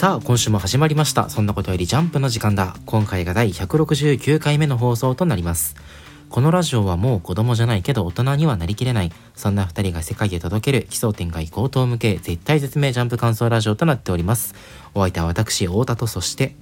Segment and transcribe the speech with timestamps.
[0.00, 1.28] さあ今週も始まりました。
[1.28, 2.74] そんなことよりジャンプの時間だ。
[2.86, 5.76] 今回が第169回目の放送となります。
[6.30, 9.12] このラジオはもう子供じゃないけど大人にはなりきれない。
[9.34, 14.54] そんな二人が世界へ届ける奇想天外高等向け絶対絶命ジャンプ感想ラジオとなっております。
[14.94, 16.56] お相手は私太田とそして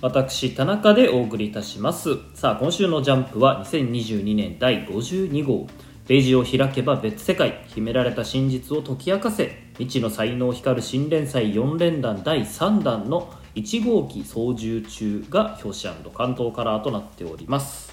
[0.00, 2.16] 私田中でお送りいたします。
[2.34, 5.68] さあ今週のジャンプは2022年第52号。
[6.08, 9.63] ページを開けば別世界秘められた真実を解き明かせ。
[9.78, 17.92] 未知の才能光る新連載4連弾第3弾の1号機操縦中が表紙関東カラーとなっております。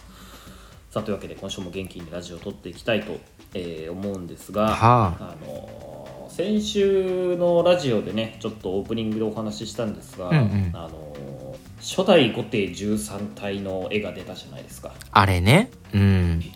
[0.91, 3.17] さあというわけで今週も元気にラジオを撮っていきたいと、
[3.55, 5.31] えー思うんですが、はあ。
[5.31, 10.71] あのー先週のラジオでねちょっとオープニングでお話ししたんですが、うんうん。
[10.73, 11.31] あのー
[11.79, 15.71] 初代後帝13体の絵が出たじゃないですか、あれね。
[15.93, 16.01] うん。
[16.01, 16.49] うん、めっ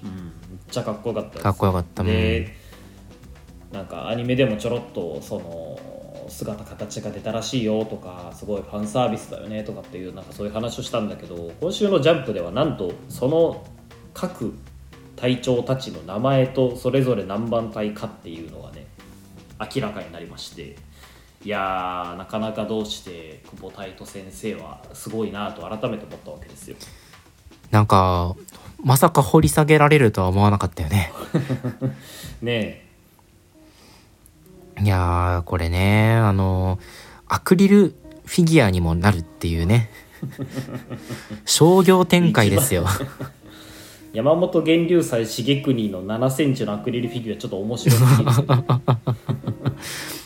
[0.70, 1.44] ちゃかっこよかったです。
[1.44, 2.56] かっこよかったで
[3.76, 5.78] なんかアニメでもちょろっとその
[6.30, 13.66] 姿形が出たらしいよとかすごいファンサービスだよねとかっていうなんかそういう話をしたんだけど今週の「ジャンプ」ではなんとその
[14.14, 14.54] 各
[15.18, 18.88] 隊長たちの名前とそれぞれ何番隊かっていうのがね
[19.60, 20.78] 明らかになりまして
[21.44, 26.78] いやーなかなかどうして久保太斗先生はすごいなと改めて思ったわけですよ。
[27.72, 28.36] なんか
[28.82, 31.12] まさか掘り下げられるとは思わなかったよね
[32.42, 32.85] ね
[34.82, 36.80] いやーこれねあの
[37.28, 37.96] アクリル
[38.26, 39.90] フィギュアにもなるっていうね。
[41.46, 42.86] 商業展開ですよ。
[43.22, 43.36] え
[44.14, 48.32] 山本源流祭重国の7センチのアクリルフィギュアちょっと面白すぎる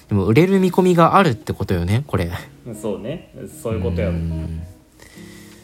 [0.09, 2.31] でも売れる見込みがあるってことよねこれ。
[2.79, 3.33] そうね。
[3.61, 4.11] そういうことや。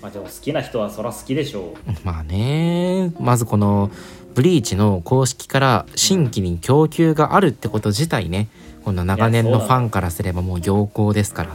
[0.02, 1.92] まあでも好きな人はそら好きでしょう。
[2.04, 3.14] まあね。
[3.20, 3.92] まずこの
[4.34, 8.50] ブリーチの公式から新規に供給があるってこと自体ね
[8.86, 11.50] この長年のファンからすればもう良好ですから。
[11.50, 11.54] っ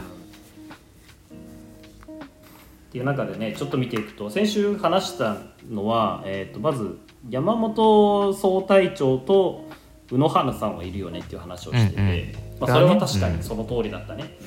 [2.91, 5.37] ていう中でねちょっと見ていくと先週話した
[5.69, 9.65] のは、えー、とまず山本総隊長と
[10.11, 12.59] 宇野花さんはいるよねっていう話をしてて、うんうん。
[12.59, 14.37] まあ、それは確かにその通りだったね、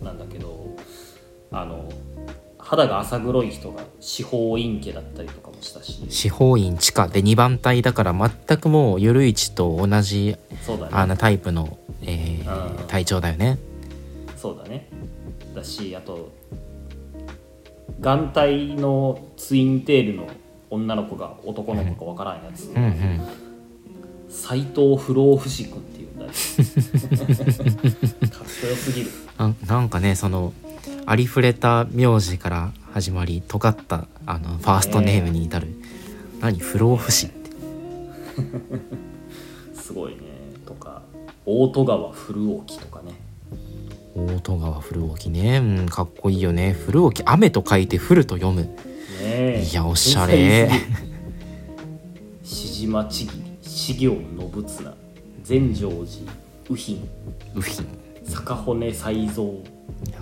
[0.00, 0.06] うん。
[0.06, 0.74] なんだけど
[1.52, 1.86] あの
[2.58, 6.06] 肌が浅黒い人が司法院家だったりとかもしたし。
[6.08, 10.38] 司法院地下で2番隊だから全くもうゆるいちと同じね。
[10.90, 12.86] あのタイプの、えーうん。
[12.86, 13.58] 隊長だよね。
[14.36, 14.88] そうだね。
[15.54, 16.30] だしあと
[18.00, 20.28] 眼帯のツインテールの
[20.70, 22.66] 女の子が男の子かわからんやつ。
[22.68, 23.20] うんうん。
[24.30, 26.38] 斎、藤不老不死君っていうんだよ かっ
[28.60, 29.10] こよすぎる。
[29.38, 30.52] ななんかねその
[31.06, 35.68] ありふれた名字から始まり尖ったあのファーストネームに至る、
[36.38, 36.58] 何？
[36.58, 37.50] 不老不死って。
[39.74, 40.18] すごいね。
[40.66, 41.00] とか
[41.46, 43.14] 大戸川古沖とかね。
[44.14, 46.74] 大戸川古沖ね、うん、かっこいいよね。
[46.74, 48.64] 古沖雨と書いて降ると読む。
[48.64, 48.70] ね
[49.22, 49.66] え。
[49.66, 50.70] いやおしゃれ。
[52.42, 53.42] 志島ちぎり。
[53.62, 54.18] 志行
[54.52, 54.94] 信綱。
[55.42, 56.32] 善成寺
[56.68, 57.08] 右品
[57.54, 59.46] ウフィン坂骨才蔵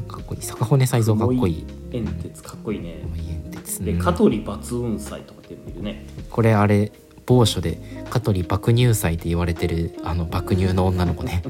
[0.08, 0.40] かっこいい。
[0.40, 1.66] 逆骨才蔵かっこいい。
[1.90, 3.00] 煙鉄かっこいいね。
[3.16, 6.06] 煙鉄でうん香取抜雲斎とかっていうのもいるね。
[6.30, 6.92] これあれ
[7.26, 7.78] 某所で
[8.08, 11.42] 香取爆乳祭って言われてるあの爆乳の女の子ね。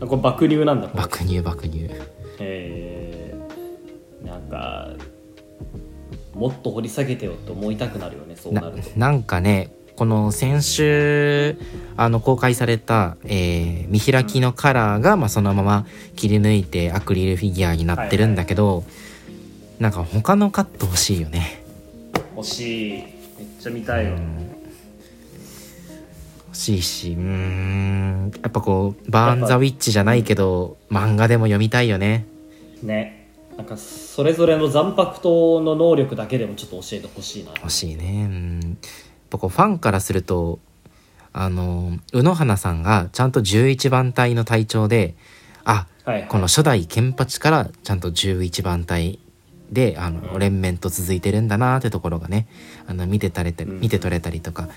[0.00, 1.90] あ これ爆乳なんだ爆乳爆乳
[2.38, 4.90] えー、なんか
[6.34, 8.98] もっと掘り下げてよって思いたくなるよねそうななると。
[8.98, 11.58] なんかねこの先週
[11.98, 15.84] あの公開された、えー見開きのカラーが、まあ、そのまま
[16.16, 18.82] 切り抜いてアクリルフィギュアになってるんだけど、
[19.78, 21.62] なんか他のカット欲しいよね。
[22.34, 22.92] 欲しい。
[22.92, 23.04] めっ
[23.60, 24.12] ちゃ見たいよ、
[26.46, 32.24] 欲しいしうーんやっぱこうバーン・ザ・ウィッチじゃないけど漫画でも読みたいよね。
[32.82, 33.28] ね。
[33.58, 37.50] なんかそれぞれの残白刀の能力だけでもちょっと教えてほしいな。
[37.56, 38.24] 欲しいね。
[38.24, 38.78] うん
[39.30, 40.58] ぱこうファンからすると
[41.32, 45.14] あの宇野花さんがちゃんと11番隊の隊長で
[45.64, 49.18] あはい、はい、この初代ケンパチからちゃんと11番隊
[49.70, 50.38] であの、うん。
[50.38, 52.46] 連綿と続いてるんだなってところがね
[52.86, 53.80] あの見てたれてうん。
[53.80, 54.68] 見て取れたりとか、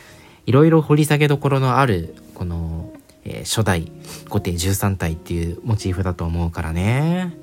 [0.46, 2.94] いろいろ掘り下げどころのあるこの、
[3.26, 3.92] えー初代
[4.30, 7.34] 後手13体っていうモチーフだと思うからね。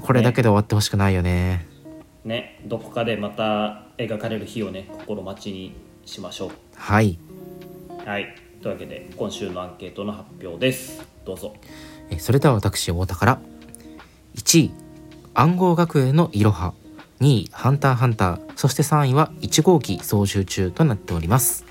[0.00, 1.66] これだけで終わってほしくないよね。
[2.24, 2.60] ね。
[2.66, 5.74] どこかでまた描かれる日をね心待ちに
[6.08, 7.18] しましょはい、
[8.04, 8.34] うはい。
[8.62, 11.06] というわけで今週のアンケートの発表です。
[11.24, 11.54] どうぞ。
[12.10, 13.40] えーそれでは私太田から。
[14.34, 14.70] 1位
[15.34, 16.72] 暗号学園のいろは。
[17.20, 18.48] 2位ハンターハンター。
[18.56, 21.64] そして3位は1号機操縦中となっております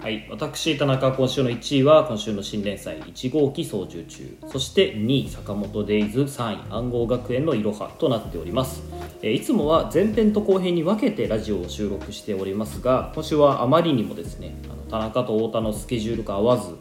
[0.00, 4.38] はい、私田中今週の1位は今週の新連載1号機操縦中。
[4.50, 8.82] そして2位坂本デイズ3位暗号学園のいろはとなっております、
[9.20, 16.78] えいつもは前編と後編に分けてラジオを収録しておりますが今週はあまりにもですねあの田中と太田のスケジュールが合わず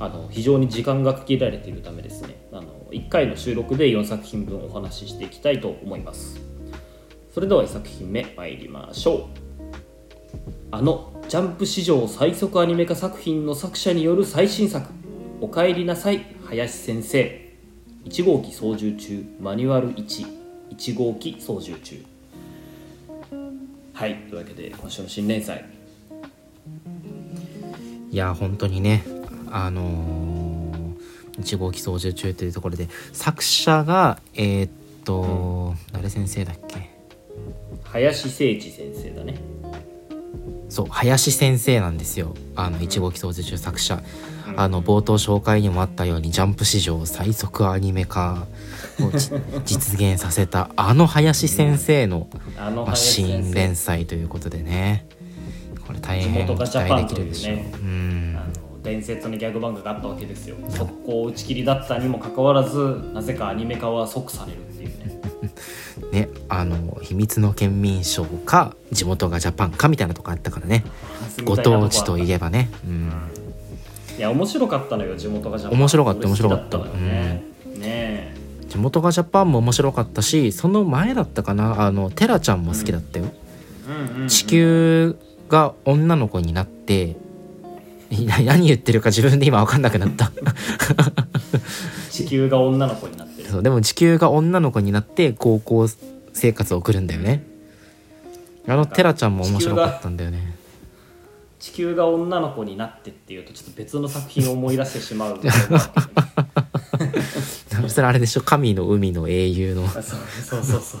[0.00, 6.40] あの非常に時間が区切られているためですねあの1回の収録で4作品分お話ししていきたいと思います。
[7.34, 9.42] それでは1作品目参りましょう。
[10.70, 14.86] あのジャンプ史上最速アニメ化作品の作者による最新作
[15.40, 17.50] 「おかえりなさい林先生」
[18.04, 22.04] 1号機操縦中マニュアル11号機操縦中。
[23.94, 25.64] はいというわけで今週の新連載。
[28.10, 29.02] いや本当にね
[29.50, 34.70] あのー、1号機操縦中というところで作者がえーっ
[35.06, 36.90] と、誰先生だっけ？
[37.84, 39.40] 林誠一先生だね
[40.68, 42.34] そう林先生なんですよ。
[42.56, 44.02] あの1号機操縦中作者、
[44.56, 48.46] あの冒頭紹介にもあったようにジャンプ史上最速アニメ化
[49.00, 49.30] を じ
[49.64, 55.06] 実現させたあの林先生の、あのまあ、新連生載ということでね。
[55.86, 57.72] これ大変期ジャパン待できるでしょう、ね。
[57.74, 58.36] うん。
[58.38, 60.56] あの伝説のギャグ漫画があったわけですよ。
[60.68, 65.11] 速攻打ち切りだったにもかかわらずなぜかアニメ化は即されるっていうね
[66.12, 70.84] ねあの秘密の県民賞か地元がジャパンかみたいなとこあったからね。
[71.44, 73.12] ご当地といえばね、うん、
[74.18, 75.78] いや面白かったのよ地元がジャパン。
[75.78, 76.78] 面白かった面白かった。
[76.78, 77.42] のよね、
[77.76, 78.36] ねえ。
[78.68, 83.26] 地元がジャパンも面白かったしその前だったかなあのテラちゃんも好きだったよ、
[83.88, 84.14] うん。
[84.14, 85.16] うんうん地球
[85.48, 87.16] が女の子になって
[88.10, 90.30] 何言ってるか自分で今分かんなくなった。
[92.10, 93.21] 地球が女の子になってる
[93.52, 95.86] そうでも地球が女の子になって高校
[96.32, 97.44] 生活を送るんだよね。
[98.66, 100.56] あのテラちゃんも面白かったんだよね。
[101.58, 105.38] 地球が女の子になってっていうとちょっと別の作品を思い出してしまう
[107.70, 108.40] そしたらあれでしょ？
[108.40, 109.86] 神の海の英雄の。
[109.88, 111.00] そうそうそうそう。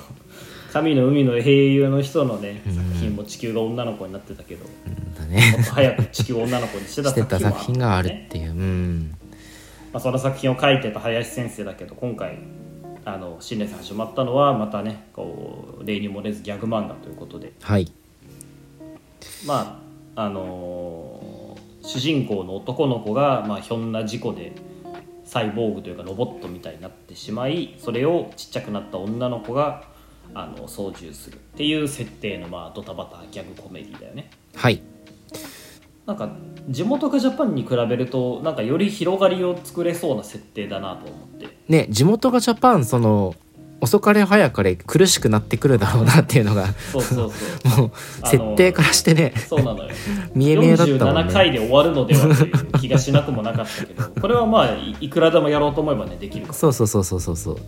[0.72, 4.64] 神の海の英雄の人のね作品も地球が女の子になってたけど、
[5.18, 5.52] だね。
[5.56, 8.50] もっと早く地球を女の子にしてたしてた作品作品があるっねていう。
[8.50, 9.14] うん
[9.92, 12.38] まあ、その作品を書いてた林先生だけど今回
[13.04, 17.52] あの新年祭始まったのはまたねこう例に漏れずギャグ漫画ということで。
[17.60, 17.90] はい。
[19.46, 19.82] ま
[20.14, 21.42] ああのー
[21.84, 24.52] 主人公の男の子が、まあ、ひょんな事故で
[25.24, 29.84] サイボーグというかロボットみたいになってしまいそれをちっちゃくなった女の子が
[30.34, 34.30] あの操縦するっていう設定の、まあ、ドタバタギャグコメディだよね。
[34.54, 34.80] はい
[36.06, 36.30] なんか
[36.68, 41.48] 地元がジャパンに比べるとなんかより広がりを作れそうな設定だなと思って。
[41.68, 43.34] ね地元がジャパンその
[43.80, 47.78] 遅かれ早かれ苦しくなってくるだろうなっていうのがそうそうそう。
[47.82, 49.32] もう設定からしてね。
[49.48, 49.90] そうなのよ。
[50.34, 57.36] 見え見えだったもん47ね回で終わるのではという気がしなくもなかったけどこれはまあいいくらでもやろうと思えばねできるそうそうそうそうそう。
[57.36, 57.58] そう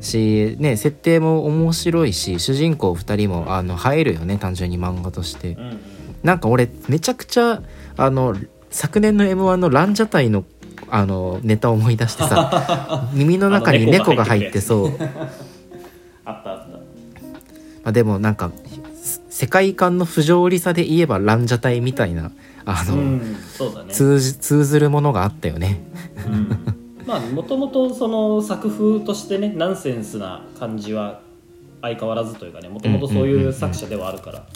[0.00, 5.50] しね設定も面白いし主人公2人もあの映えるよね単純に漫画として。
[5.50, 5.80] うんうん
[6.22, 7.62] なんか俺めちゃくちゃ
[7.96, 8.36] あの
[8.70, 10.44] 昨年の m 1のランジャタイの
[10.88, 14.92] あのネタを思い出してさ 耳の中に猫が入ってそう。
[16.24, 16.72] あったあった。
[16.72, 16.78] ま
[17.84, 18.50] あ、でもなんか
[18.94, 22.30] せ世界観の不条理さで言えばランジャタイみたいな
[22.64, 23.36] あの、うんね。
[23.88, 25.80] 通じ通ずるものがあったよね。
[26.26, 26.48] うん。
[27.06, 31.20] まあもともとその作風としてねナンセンスな感じは
[31.80, 34.46] 相変わらずというかねもともとそういう作者ではあるから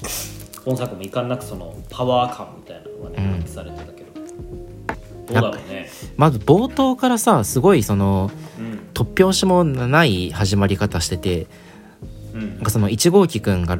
[0.66, 3.40] 本作もいかんなくそのパワー感みたいなのがねうん。
[3.40, 4.12] 発揮されてたけど、
[5.26, 5.88] どうだろうね。
[6.16, 8.80] まず冒頭からさすごいそのうん。
[8.92, 11.46] 突拍子もない始まり方してて
[12.34, 12.56] うん。
[12.56, 13.78] なんかその1号機くんが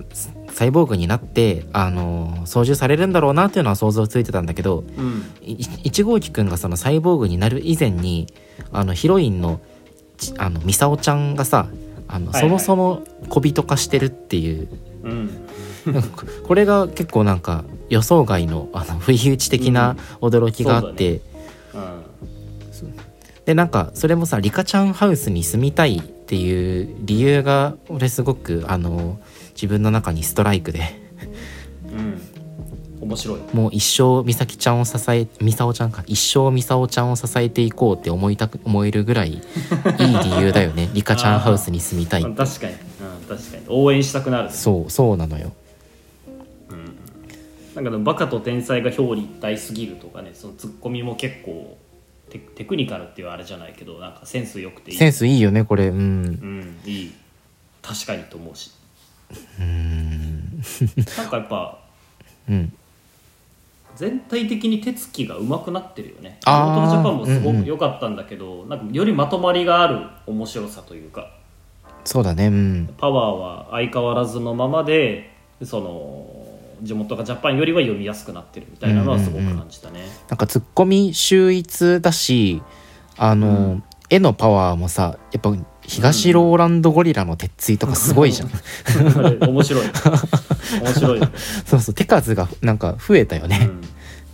[0.52, 5.24] サイボーグになってあの操縦されるんだろうなっていうのは想像ついてたんだけどうん。
[5.42, 8.28] い1号機くんがそのサイボーグになる以前に
[8.72, 9.60] あのヒロインの
[10.18, 11.66] ちあのミサオちゃんがさ
[12.06, 12.42] あの、はいはい。
[12.42, 14.68] そもそも小人化してるっていう
[15.02, 15.45] うん
[15.92, 21.20] ここれが結構なんか予想外のあの不意打ち的な驚きがあって、
[21.74, 22.06] うん。
[23.44, 29.18] でなんかそれもさリカちゃんハウスに住みたいっていう理由が俺すごくあの
[29.50, 31.00] 自分の中にストライクで。
[31.92, 32.20] うん。
[33.00, 33.40] 面白い。
[33.52, 36.02] もう一生美咲ちゃんを支え美沙ちゃんか。
[36.06, 40.90] 一生美沙ちゃんを支えていこうって思いたく思えるぐらいいい理由だよね。
[40.94, 42.78] リカちゃんハウスに住みたいうん確かに、うん、
[43.36, 43.62] 確かに。
[43.68, 44.50] 応援したくなる。
[44.50, 45.52] そうそうなのよ
[47.76, 51.76] なんかバカと天才が表裏一体すぎるとかねそのツッコミも結構
[52.30, 54.96] テテクニカルっていうあれじゃないけどなんかセンス良くていい。
[54.96, 55.88] センスいいよねこれ。
[55.88, 55.96] うん。
[55.96, 57.12] うんいい。
[57.82, 58.72] 確かにと思うし。
[59.58, 61.78] なんかやっぱ
[62.48, 62.72] うん。
[63.94, 66.38] 全体的に手つきが上手くなってるよね。
[66.44, 67.62] あーオートジャパンもすごうんうん。
[67.62, 71.30] く良かったんだけど、なんかよりまとまりがある面白さというか
[72.04, 72.94] そうだねうん。
[72.96, 75.30] パワーは相変わらずのままで
[75.62, 76.35] その
[76.82, 82.62] 地元がジャパンよりは読みやすくなってるみたいなのはすごく感じたね、なんかツッコミ秀逸だし
[83.16, 83.84] あの、うん。
[84.08, 85.52] 絵のパワーもさやっぱ
[85.82, 88.50] 東ローランドゴリラの鉄槌とかすごいじゃん、
[89.48, 89.86] 面白い。
[90.80, 91.20] 面白い、
[91.64, 93.70] そうそう手数がなんか増えたよね、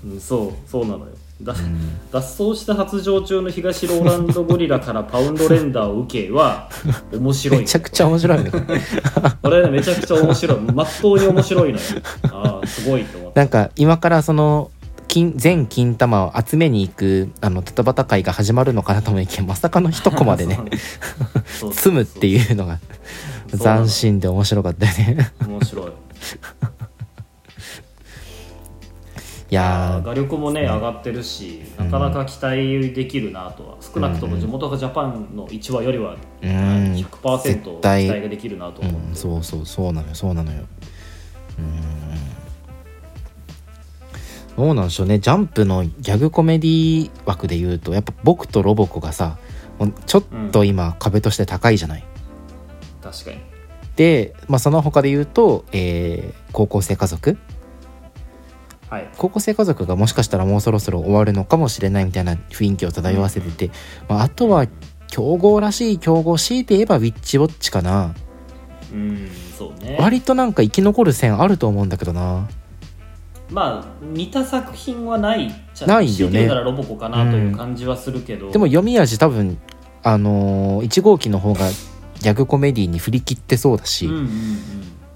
[0.05, 0.13] うん。
[0.13, 1.13] うん、そうそうなのよ
[1.45, 2.11] だうん。
[2.11, 6.69] 脱走した発情中の東ローランドゴリラからパウンドレンダーを受けは
[7.13, 7.61] 面白い。
[7.61, 8.51] めちゃくちゃ面白いね。
[9.43, 10.61] これねめちゃくちゃ面白い。
[10.61, 11.85] まっとうに面白いのよ。
[12.31, 13.41] ああすごいと思って。
[13.41, 14.71] なんか今からその
[15.09, 20.59] 金全金玉を集めに行くあのタタバタ会が始まるのかなと思いきやまさかの一コマでね
[21.73, 22.79] 積むっていうのが
[23.51, 25.33] 斬新で面白かったよね。
[25.47, 25.93] 面白い
[29.53, 36.51] いやー画力もね上がってるしなかなか期待できるなとは少なくとも地元がジャパンの1話よりはうん。
[36.95, 40.63] 100%期待ができるなとう思う、ん、そうそうそうなのよそうなのよ。
[41.59, 44.57] うん。
[44.57, 49.37] どうなんでしょうねジャンプのギャグコメディ枠で言うとやっぱ僕とロボコがさ
[50.07, 52.05] ちょっと今壁として高いじゃない、
[53.03, 53.37] 確かに。
[53.97, 57.39] で、まあ、その他で言うと、えー高校生家族
[58.93, 59.09] はい。
[59.17, 63.71] 高校生家族がもしかしたらもうそろそろ終わるのかもしれないみたいな雰囲気を漂わせてて、
[64.07, 64.67] まあ、あとは
[65.07, 68.15] 強豪らしい強豪強いて言えばウィッチウォッチかな。
[68.93, 69.97] うんそうね。
[69.99, 72.47] 割となんか生き残る線あると思うんだけどな。
[73.51, 76.17] まあ似た作品はないじゃないよね。
[76.17, 79.57] 強て言うならロボコかなという感じはするけど、でも読み味多分
[80.03, 81.71] あのー、1号機の方が
[82.21, 84.29] ギャグコメディに振り切ってそうだし、うんうんうん。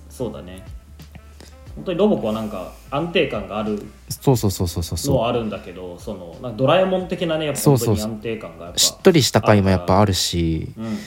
[0.09, 0.65] そうだね
[1.77, 4.95] 本当にロボコはなんか安定感があるそうそうそうそうそう。
[4.95, 7.97] のそはあるんだけどそのなんかドラえもん的なねやっぱそうそう。
[7.97, 10.73] そう本当に安定感がしっとりした回もやっぱあるし。
[10.77, 10.99] うんうん。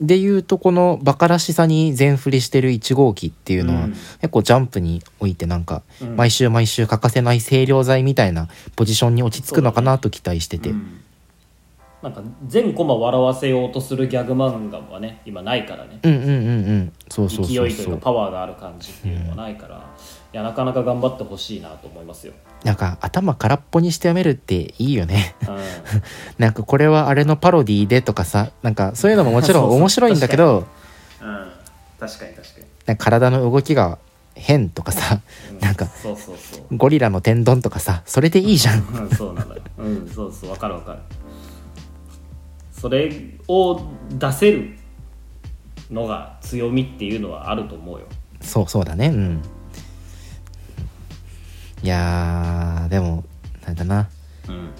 [0.00, 3.90] でいうとこのバカらしさに全振りしてる1号機っていうのは、うん。
[3.90, 6.16] 結構ジャンプにおいてなんかうん。
[6.16, 11.00] 毎週毎週欠かせない清涼剤みたいなポジションに落ち着くのかなと期待してて、うん
[12.02, 15.98] なんか全コマ笑わせようとするギャグ漫画はね今ないからね。
[16.02, 16.32] うん、うんうんう
[16.76, 16.92] ん。
[17.08, 19.84] そうそう勢いというかパワーがある感じっていうのはないから、
[20.32, 25.34] いやなかなか頑張ってほしいなと思いますよ、なんか頭空っぽにして読めるっていいよね。
[25.42, 25.58] うん、
[26.38, 30.66] なんかこれはあれのパロディでとかさなんかそういうのももちろん面白いんだけど
[31.20, 31.50] うん、
[31.98, 32.66] 確かに確かに。
[32.86, 33.98] なんか体の動きが
[34.34, 35.58] 変とかさうん。
[35.58, 35.88] なんか
[36.70, 38.86] ゴリラの天丼とかさそれでいいじゃん。
[38.86, 39.62] うんそうなのよ。
[39.78, 40.98] うんそうそうわかるわかる
[42.78, 43.10] それ
[43.48, 43.80] を
[44.10, 44.76] 出せる
[45.90, 48.06] のが強みっていうのはあると思うよ。
[48.40, 49.08] そうそうだね。
[49.08, 49.42] うん。
[51.82, 53.24] いやーでも
[53.66, 54.08] なんだな。
[54.48, 54.70] うん。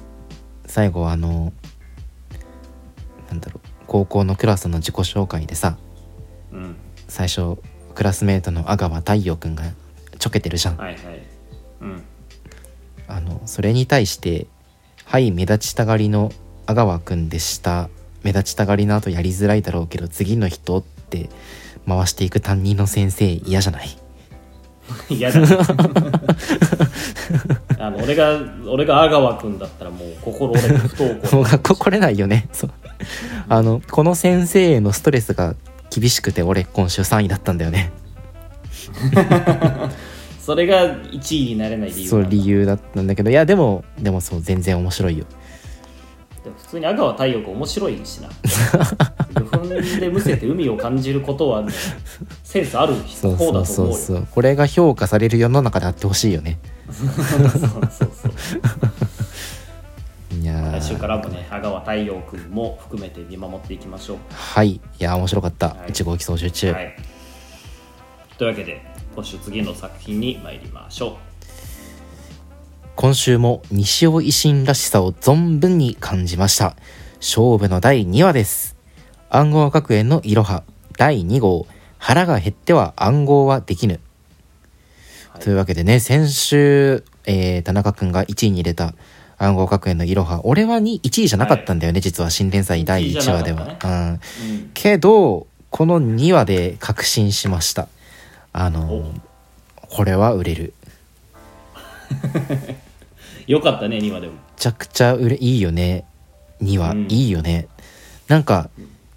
[0.66, 1.52] 最後はあの
[3.28, 5.76] なんだろう高校のクラスの自己紹介でさ
[6.52, 6.76] うん。
[7.08, 7.58] 最初
[7.94, 9.64] クラスメートの阿川太陽くんが
[10.18, 10.76] ちょけてるじゃん。
[10.76, 11.22] はいはい。
[11.80, 12.02] うん。
[13.08, 14.46] あのそれに対して
[15.04, 16.30] 「はい目立ちたがりの
[16.68, 17.88] 阿川くんでした。
[18.22, 21.30] 目立ちたがりの後やりづらいだろうけど次の人」って
[21.86, 23.88] 回していく担任の先生嫌じゃない？
[25.16, 25.40] 嫌だ
[27.78, 31.36] あの俺が俺が阿川君だったらもう心折れて不登校。
[31.36, 32.48] もう学校来れないよね。
[32.52, 32.70] そう。
[33.48, 35.54] あのこの先生へのストレスが
[35.90, 37.92] 厳しくて俺今週3位だったんだよね。
[40.44, 43.30] それが1位になれない理由そう理由だったんだけど。
[43.30, 45.24] いやでもでもそう全然面白いよ
[46.42, 48.28] でも普通に阿川太陽君面白いしな。
[49.34, 49.66] 魚粉
[50.00, 51.72] でむせて海を感じることは、ね、
[52.42, 53.64] センスある方だと思うよ。
[53.64, 56.58] そうそうこれが評価される世の中であってほしいよね。
[56.90, 58.32] そうそうそう
[60.40, 60.72] いやー。
[60.72, 64.18] 来週からもね阿川太陽君も含めて見守っていきましょう。
[64.30, 64.70] はい。
[64.72, 65.92] いやー面白かった、はい。
[65.92, 66.96] 1号機操縦中、はい、
[68.36, 68.80] というわけで
[69.14, 71.18] 今週次の作品に参りましょ
[73.00, 76.74] 今週も西尾維新らしさを存分に感じました。
[77.18, 78.76] 勝負の第2話です。
[79.30, 80.64] 暗号学園のいろは
[80.96, 81.68] 第2号。
[81.98, 84.00] 腹が減っては暗号はできぬ、
[85.30, 85.42] はい。
[85.44, 88.94] というわけでね先週、えー田中くんが1位に入れた
[89.36, 97.86] 暗号学園のいろは俺はに1位じゃなかったんだよね、実は新連載第1話では、一位じゃなうん、う、うん、けどこの2話で確信しました。
[98.52, 99.12] あの
[99.88, 100.74] これは売れる
[103.48, 104.34] よかったね2話でも。
[104.34, 106.04] めちゃくちゃ売れいいよね。
[106.62, 107.06] 2話、うん。
[107.10, 107.66] いいよね。
[108.28, 108.68] なんか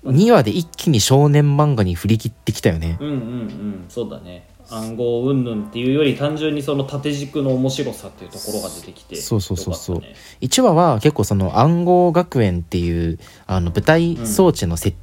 [0.05, 2.97] 2話で一気に少年漫画に振り切ってきたよね。
[2.99, 4.47] うんうんうんそうだね。
[4.69, 9.95] 暗号云々っていうより単純にその縦軸の面白さっていうところが出てきてそうそうそうそう。
[9.97, 10.21] よかったね。
[10.39, 14.95] 1話は結構その暗号学園っていうあの舞台装置の説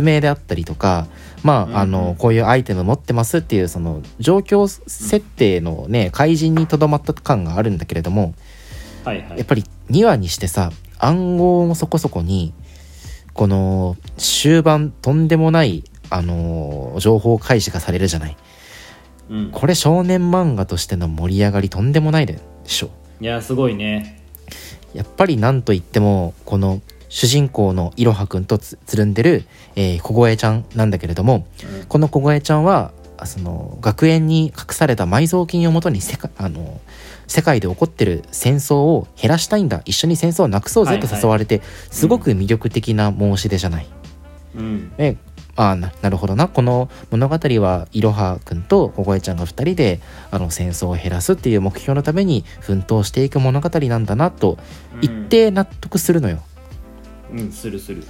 [0.00, 1.08] 明であったりとか、
[1.42, 1.90] まああうんうん。
[1.90, 8.34] のこういうアイテム持ってますっていうその状況設定のね怪人にとどまった感があるんだけれども
[9.06, 9.38] はいはい。
[9.38, 12.52] やっぱり2話にしてさ暗号もそこそこに
[13.32, 18.36] この終盤とんでもないあの情報開示がされるじゃない。
[19.28, 22.90] うん、これ少年漫画としての盛り上がりとんでもないでしょ。
[23.20, 24.22] いやすごいね。
[24.94, 29.44] やっぱりなんといってもこの主人公のいろはくんとつつるんでる、
[29.76, 31.46] えー小越ちゃんなんだけれども
[31.80, 31.86] うん。
[31.86, 36.80] この小越ちゃんはあその学園に隠された埋蔵金をもとに世界あの
[37.26, 39.82] 世界で起こってる戦争を減らしたいんだ。
[39.84, 41.22] 一緒に戦争をなくそうぜとはいはい。
[41.22, 43.86] 誘われて、すごく魅力的な申し出じゃない。
[44.54, 44.92] うん。
[44.96, 45.16] で
[45.58, 46.48] ああななるほどな。
[46.48, 54.58] この物語はいろはくんと小越ちゃんが2人であの戦争を減らすっていう目標のために奮闘していく物語なんだなと
[55.00, 56.42] 一定納得するのよ。
[57.32, 58.04] うん、うん、するする。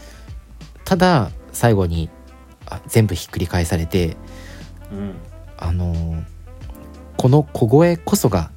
[0.84, 2.10] ただ最後に
[2.68, 4.16] あ全部ひっくり返されて
[4.92, 5.14] うん。
[5.56, 6.36] あのー
[7.16, 8.50] この小声こそが、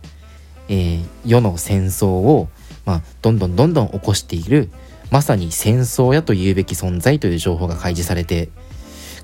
[0.70, 2.48] えー世の戦争を、
[2.86, 4.70] まあ、どんどんどんどん起こしている
[5.12, 8.50] まさに戦争やと言うべき存在という情報が開示されて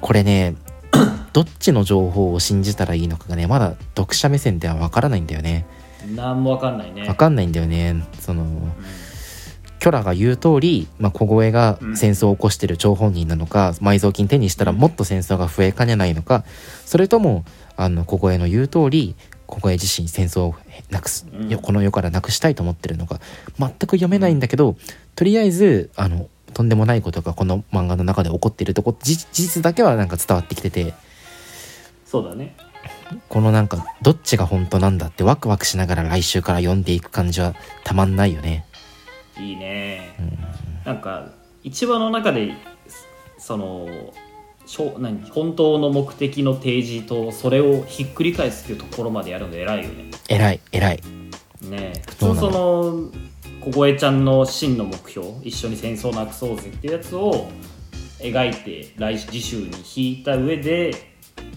[0.02, 0.56] これね
[1.34, 5.66] どっちの情報を信じたらいいのかがねまだ読者目線ではわからないんだよね。
[6.16, 7.08] なんもわかんないね。
[7.08, 8.06] わかんないんだよね。
[8.20, 8.72] そのうん。
[9.80, 16.44] キョラが言う通り、まあ、小声が戦争を起こしてる張本人なのか、埋蔵金手にしたらもっと戦争が増えかねないのか
[16.86, 17.46] それとも
[17.78, 19.16] あの小声の言う通り
[19.48, 20.56] 小声自身戦争を
[20.90, 21.26] なくす、
[21.62, 23.20] この世からなくしたいと思ってるのか
[23.60, 24.76] 全く読めないんだけど
[25.16, 30.94] とりあえずあのとんでもないことがこの漫画の中で起こってるとこ事事実だけはなんか伝わってきてて
[32.06, 32.56] そうだね。
[33.30, 38.66] このなんかどっちが本当なんだってワクワクしながら来週から読んでいく感じはたまんないよね。
[39.38, 40.16] いいね。
[40.20, 40.38] うん。
[40.86, 41.32] なんか
[41.64, 42.54] 一話の中で
[43.38, 43.88] その
[45.00, 51.02] 何本当の目的の提示とそれをひっくり返すっていうところまでやるの偉いよね偉い偉い。
[51.62, 53.12] ねえ普通その？
[53.72, 57.50] 小越ちゃんの真の目標一緒に戦争なくそうぜっていうやつを
[58.20, 60.94] 描いて来次週に引いた上で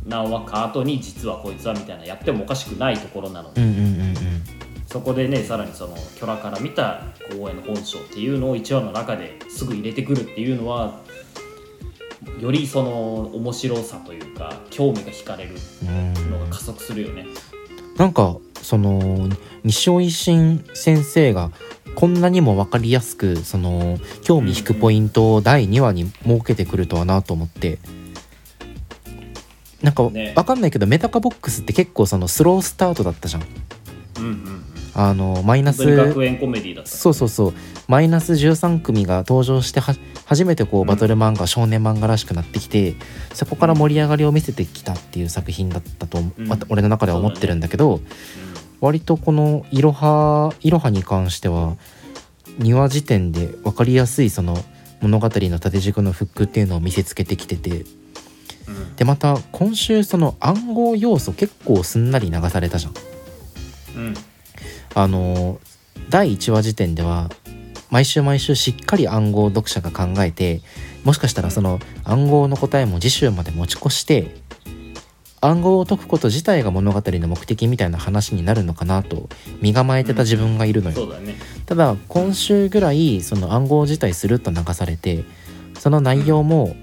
[0.07, 4.17] 何話か後に実はこいつはみたいなやってもおかしくないところなので、うんうんうんうん。
[4.87, 11.01] そこでねさらにそのキョラから見た公演の本性っていうのを1話の中ですぐ入れてくるっていうのは
[12.41, 17.27] よりその面白さというか興味が惹かれるうんのが加速するよね。
[17.97, 19.29] なんかその
[19.65, 21.51] 西尾維新先生が
[21.95, 27.79] こんなにも分かりやすくその興味引くポイントを第2話に設けてくるとはなと思って。
[29.83, 30.33] なんかね。
[30.35, 33.43] 分かんないけどメタカボックスって結構そのスロースタートだったじゃん。
[34.19, 34.65] うんうん
[35.01, 36.91] あのマイナス学園コメディだった。
[36.91, 37.55] そうそうそう。
[37.87, 39.95] マイナス13組が登場しては
[40.27, 42.97] 初めてこうバトル漫画、少年漫画らしくなってきて
[43.33, 46.35] そこから盛り上がりを見せてきたっていう作品だったと、うん。
[46.69, 48.01] 俺の中では思ってるんだけど
[48.81, 51.77] 割とこのいろはいろはに関しては
[52.59, 54.57] 2話時点で分かりやすいその
[55.01, 57.85] 物語の縦軸のフックっていうのを見せつけてきてて
[58.67, 58.97] うん。
[58.97, 62.95] でまた今週その暗号要素結構すんなり流されたじゃん。
[63.97, 64.15] うん
[64.99, 65.61] あの
[66.11, 67.31] 第1話時点では
[67.89, 70.61] 毎週毎週しっかり暗号を読者が考えて
[71.05, 74.35] もしかしたらその暗号の答えも次週まで持ち越して
[75.41, 79.29] 暗号を解くこと自体が物語の目的みたいな話になるのかなと
[79.63, 81.37] 身構えてた自分がいるのよ、そうだね。
[81.65, 85.25] ただ今週ぐらいその暗号自体スルッと流されて
[85.79, 86.75] その内容も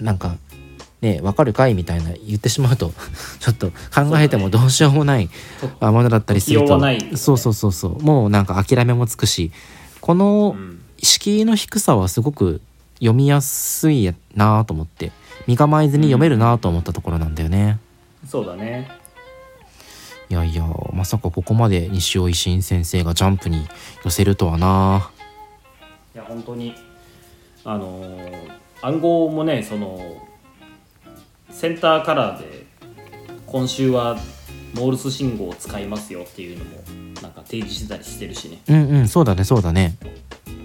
[0.00, 0.36] なんか
[1.02, 2.92] ねわかるかいみたいな言ってしまうと
[3.40, 5.28] ちょっと考えてもどうしようもない
[5.80, 6.80] ものだったりすると。
[7.16, 8.02] そうそうそうそう。
[8.02, 9.52] もうなんか諦めもつくし
[10.00, 10.78] このうん。
[11.04, 12.60] 敷居の低さはすごく
[13.00, 15.10] 読みやすいなと思って
[15.48, 17.80] 身構えずに読めるなと思ったところなんだよね、
[18.28, 18.88] そうだね。
[20.30, 23.66] いやいやまさかここまで西尾維新先生がジャンプに
[24.04, 25.10] 寄せるとはな。
[26.14, 26.74] いや本当に
[27.64, 30.00] あのー暗号もねその
[31.52, 32.66] センターカラーで
[33.46, 34.18] 今週は
[34.74, 36.70] モールス信号を使いますよっていうのも
[37.22, 38.58] なんか提示してたりしてるしね。
[38.68, 39.96] うんうんそうだねそうだね。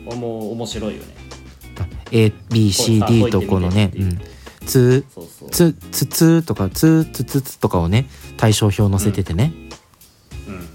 [0.06, 1.08] これも面白いよね。
[2.12, 4.12] ABCD とこのねこうさう。
[4.14, 4.20] ん。
[4.66, 5.50] つそうそう。
[5.50, 9.54] つつつとかつつつつとかをね対象表載せててね。
[10.48, 10.54] うん。
[10.54, 10.66] うんうん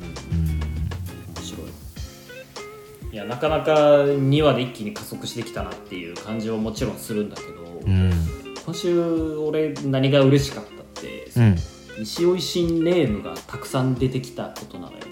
[1.35, 3.15] 面白い。
[3.15, 3.73] いやなかなか
[4.05, 8.13] 2話で一気に加速してきたなっていう感じはもちろんするんだけど、うん
[8.65, 11.57] 今週俺何が嬉しかったって、うん。
[11.99, 15.05] 西尾維新ネームがたくさん出てきたことなのよ、ね、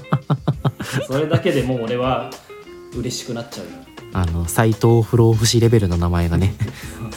[1.06, 2.30] それだけでもう俺は
[2.96, 3.72] 嬉しくなっちゃうよ。
[4.14, 6.54] あの斎藤不老不死レベルの名前がね。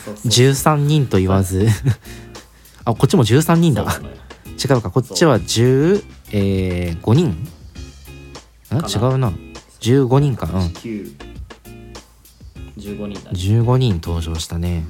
[0.05, 1.67] そうそう13人と言わず。
[2.83, 3.89] あこっちも13人だ。
[3.89, 4.21] そうなのよ。
[4.63, 4.91] 違うか。
[4.91, 7.47] こっちは10、えー、5人？
[8.71, 9.09] あかな。
[9.09, 9.33] 違うな。
[9.79, 10.47] 15人か。
[10.47, 10.59] うん。
[10.67, 11.31] 9
[12.77, 13.37] 15人だね。
[13.37, 14.85] 15人登場したね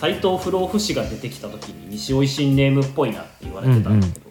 [0.00, 4.26] 斎藤不老不死が出てきた時に西尾維新ネームっぽいなって言われてたんだけど、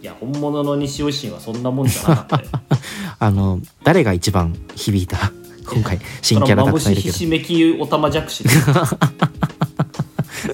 [0.00, 2.42] いや本物の西尾維新はそんなもんじゃなかったよ。
[3.18, 5.32] あの誰が一番響いた
[5.66, 8.58] 今回新キャラたくさんひしめきおたまじゃくしそ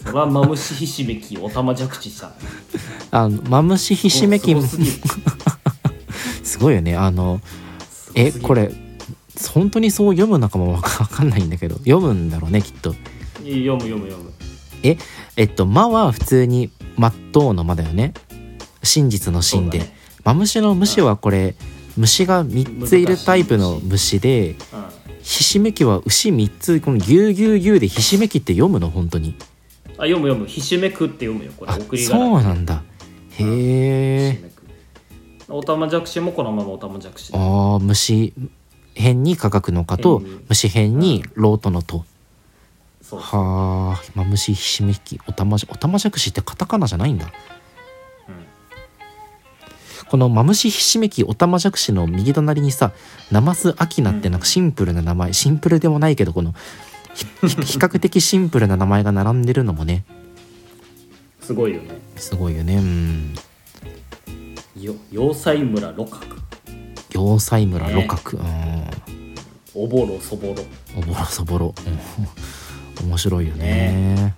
[0.07, 2.33] れはマムシひしめきおたまじゃくしさん。
[3.11, 4.79] あのマムシひしめきすごす
[6.43, 6.97] すごいよね。
[6.97, 7.43] あの
[8.15, 8.73] えこれ
[9.53, 12.95] 本当にそう読むのかもわかわかんないんだけど読むんだろうねきっと。
[13.45, 14.36] 読む読む読む
[14.83, 14.99] え
[15.37, 18.15] えっと「ま」は普通に「まっとう」の「ま」だよね。
[18.83, 19.97] 真実の「真」で、ね。
[20.25, 21.55] マムシの「虫」はこれ
[21.97, 24.57] 虫が3ついるタイプの虫でうん。
[25.23, 28.91] ひしめきは牛3つこのぎゅうぎゅうぎゅうでひしめきって読むの？
[28.91, 29.35] 本当に。
[29.99, 30.47] あ読む読む。
[30.47, 31.51] ひしめくって読むよ。
[31.57, 32.85] これあ送りそうなんだ。
[33.31, 34.51] へひえ
[35.49, 38.35] おたまじゃくしもこのままおたまじゃくしあー虫
[38.97, 42.05] 辺に科学の科と虫辺にロートのと
[43.09, 47.31] そうはあマムシひしめきおたまじおたまじゃくしってカタカナじゃないんだ。
[50.09, 52.91] このマムシひしめきおたまじゃくしの右隣にさ
[53.31, 56.53] ナマスアキナってなんかシンプルな名前、シンプルでもないけどこの
[57.15, 60.05] 比較的シンプルな名前が並んでるのもね。
[61.41, 61.99] すごいよね。
[62.17, 62.77] すごいよね。
[62.77, 63.35] うん。
[64.81, 66.37] よ要塞村六角。
[67.13, 67.95] 要塞村ね。
[67.95, 68.39] 六角、
[69.75, 70.55] おぼろそぼろ。
[70.55, 72.27] うんおぼろそぼろ、うん、
[73.07, 74.35] 面白いよね。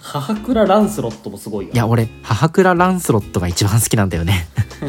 [0.00, 1.72] 母倉ランスロットもすごいよ。
[1.72, 4.48] いや俺母倉ランスロットが一番好きなんだよね。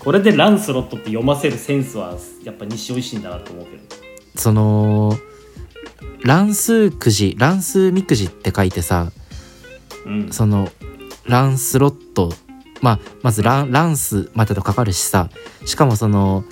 [0.00, 3.82] これでランスロットって読ませるセンスはやっぱ西尾維新だなと思うけど。
[4.34, 5.18] その
[6.24, 9.12] 乱数くじ乱数みくじって書いてさ
[10.06, 10.32] うん。
[10.32, 10.68] その
[11.24, 12.32] ランスロット
[12.80, 15.28] まあまずランランスまでとかかるしさ
[15.66, 16.44] しかもその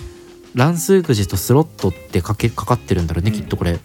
[0.55, 3.37] 乱数くじとスロットってかけかかってるんだろうね、うん。
[3.37, 3.79] きっとこれ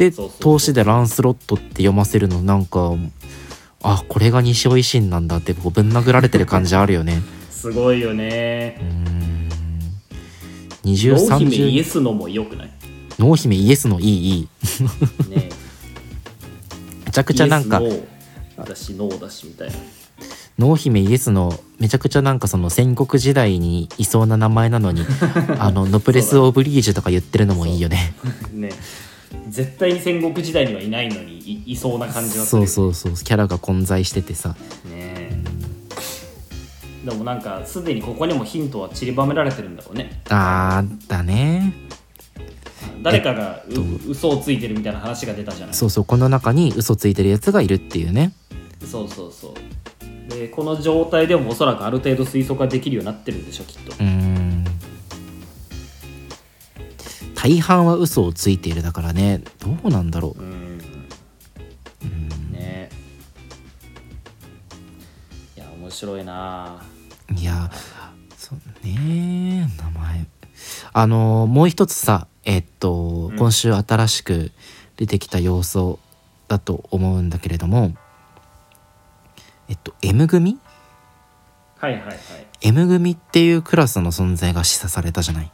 [0.00, 2.94] で投資でランスロットって読ませるのなんか
[3.82, 7.20] あこれが西尾維新なんだってこうぶん殴られてる感じあるよね。
[7.50, 9.48] すごいようねーん。
[10.84, 12.70] 二重濃三姫イエ重スのもよくない？
[13.18, 14.48] 濃姫イエスのいいいい。
[15.28, 15.50] ね。
[17.04, 17.92] めちゃくちゃなんかイエス
[18.56, 19.74] ノーだしノーだしみたいな。
[20.58, 25.04] 濃姫イエスのめちゃくちゃなんかその戦国時代にいそうな名前なのに
[25.58, 28.14] あのノプレス・オブリージュとか言ってるのもいいよね。
[28.54, 28.70] ね
[29.48, 33.14] 絶対に戦国時代にはいないのにいいそうな感じはするそうそう。
[33.16, 34.50] そうキャラが混在しててさ。
[34.50, 34.56] ね
[34.94, 35.42] え。
[37.04, 40.22] でもなんかすでにここにもヒントは散りばめられてるんだろうね。
[40.28, 41.72] あーだね。
[43.02, 45.74] 誰かがう嘘をついてるみたいな話が出たじゃない。
[45.74, 48.32] そうそうこの中に嘘ついてるやつがいるっていうね。
[48.84, 49.54] そうそうそう。
[50.30, 53.92] でこの状態でもおそらくある程度推測ができるようになってるんでしょきっと。
[53.92, 54.64] うーん
[57.42, 59.42] 大半は嘘をついているだからね。
[59.60, 60.42] どうなんだろう。
[60.42, 60.78] うん。
[62.52, 62.90] ね。
[65.56, 66.82] いや面白いな。
[67.34, 67.70] いや
[68.36, 70.26] そうね名前。
[70.92, 73.36] あのもう一つさえっと、うん。
[73.38, 74.52] 今週新しく
[74.96, 75.98] 出てきた要素
[76.46, 77.94] だと思うんだけれども
[79.70, 80.58] えっと M 組？
[81.78, 82.18] はいはいはい。
[82.60, 85.50] M 組っていうクラスの存在が示唆されたじゃない？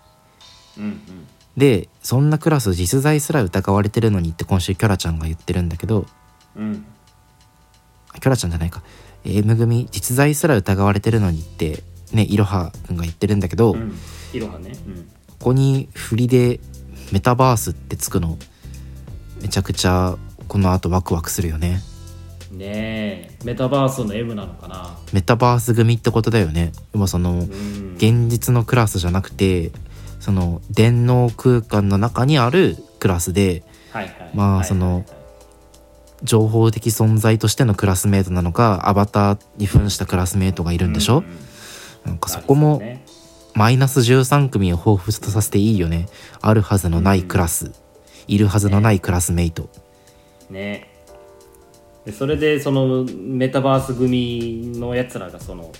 [0.79, 6.07] うんうんでそんなクラス実在すら疑われてるのにって今週キョラちゃんが言ってるんだけど
[6.57, 6.85] うん。
[8.13, 8.83] あキョラちゃんじゃないか。
[9.25, 13.95] M 組実在すら疑われてるのにってねいろはくんが言ってるんだけど、うん。
[14.33, 14.73] いろはね。
[14.87, 15.09] うん。
[15.39, 16.61] ここに振りで
[17.13, 18.39] メタバースってつくの
[19.43, 20.17] めちゃくちゃ
[20.49, 21.81] この後ワクワクするよね。
[22.53, 23.39] ねえ。
[23.45, 24.97] メタバースの M なのかな。
[25.13, 26.73] メタバース組ってことだよね。
[26.93, 27.95] でもそのうん。
[27.97, 29.73] 現実のクラスじゃなくて
[30.27, 33.63] その電脳空間の中にあるクラスで
[33.93, 34.31] はいはい。
[34.35, 35.05] まあはいはいその
[36.23, 43.05] 情報的存在としてのクラスメートなのかアバターに扮したクラスメートがいるんでしょ、ううなんかそこもね。
[43.55, 46.09] マイナス13組を彷彿とさせていいよね。
[46.41, 47.71] あるはずのないクラス、
[48.27, 49.69] いるはずのないクラスメイト、
[50.51, 50.89] ね。
[52.05, 55.71] でそれでそのメタバース組のやつらがその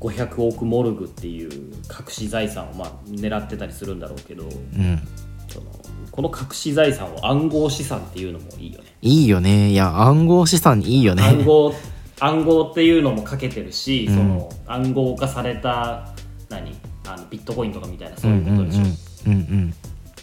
[0.00, 5.00] 500億モルグっていう隠し財産をまあ狙ってたりするんだろうけどうん。
[5.48, 5.66] その
[6.10, 8.86] この隠し財産を暗号資産っていうのもいいよね。
[9.02, 9.70] いいよね。
[9.70, 11.22] いや暗号資産いいよね。
[11.22, 11.74] 暗号
[12.20, 14.14] 暗号っていうのもかけてるし、うん。
[14.14, 16.08] その暗号化された
[16.48, 16.74] 何
[17.06, 18.82] あのビットコインとかみたいなそううんいううんことでしょ、
[19.26, 19.74] うんうん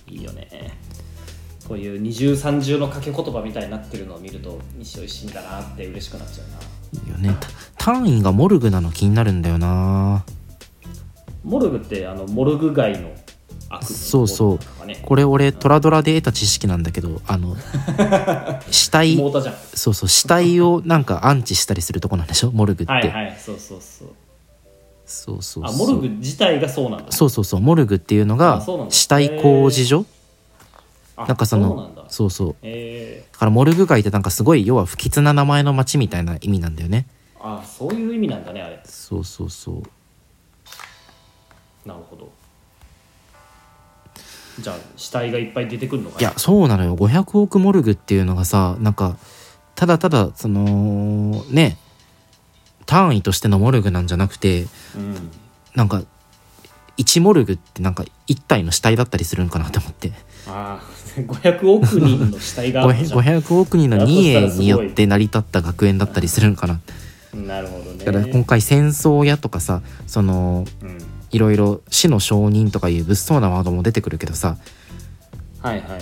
[0.08, 0.48] いいよね。
[1.68, 6.58] こういう二重三重の掛け言葉みたいになってるのを見ると西尾死んだなって嬉しくなっちゃうな
[7.10, 7.36] よね。
[7.78, 10.24] た単位がモルグなの気になるんだよな。
[11.44, 13.12] モルグってあのモルグ街の
[13.70, 14.60] 悪そうそう。
[15.04, 17.56] これ俺トラドラで得た知識なんだけどあの
[18.72, 19.18] 死体
[19.74, 20.10] そうそう。
[20.10, 22.52] 死体をなんか安置したりするとこなんでしょ？
[22.52, 24.08] モルグって、はいはいそうそうそう。
[25.06, 25.74] そうそうそう。
[25.74, 27.12] あモルグ自体がそうなんだ。
[27.12, 27.60] そうそうそう。
[27.60, 30.02] モルグっていうのが死体工事所？
[30.02, 30.23] あ
[31.18, 37.08] なんかそのそうそうえだからモルグ街ってなんかすごい要は不吉な名前の町みたいな意味なんだよね。
[37.40, 38.82] ー、あそういう意味なんだねあれ。
[38.86, 39.84] そうそうそう。
[41.86, 42.32] なるほど。
[44.60, 46.96] じゃあ死体がいっぱい出てくるのかいやそうなのよ。
[46.96, 49.18] 500億モルグっていうのがさなんか
[49.76, 51.78] ただただそのね
[52.86, 55.32] 単位としてのモルグなんじゃなくてうん。
[55.76, 56.04] なんか
[56.98, 60.12] 1モルグってなんか1体の死体だったりするんかなと思って。
[60.48, 63.20] ああ500億人の死体があるじゃん。
[63.20, 66.80] 500億人のだとしたらすごい2によって成り立った学園だったりするんかな。
[67.34, 68.06] なるほどね。
[68.06, 70.98] だから今回戦争屋とかさそのうん、
[71.32, 74.58] いろいろ死の証人とかいう物騒なワードも出てくるけどさ
[75.62, 76.02] はいはい。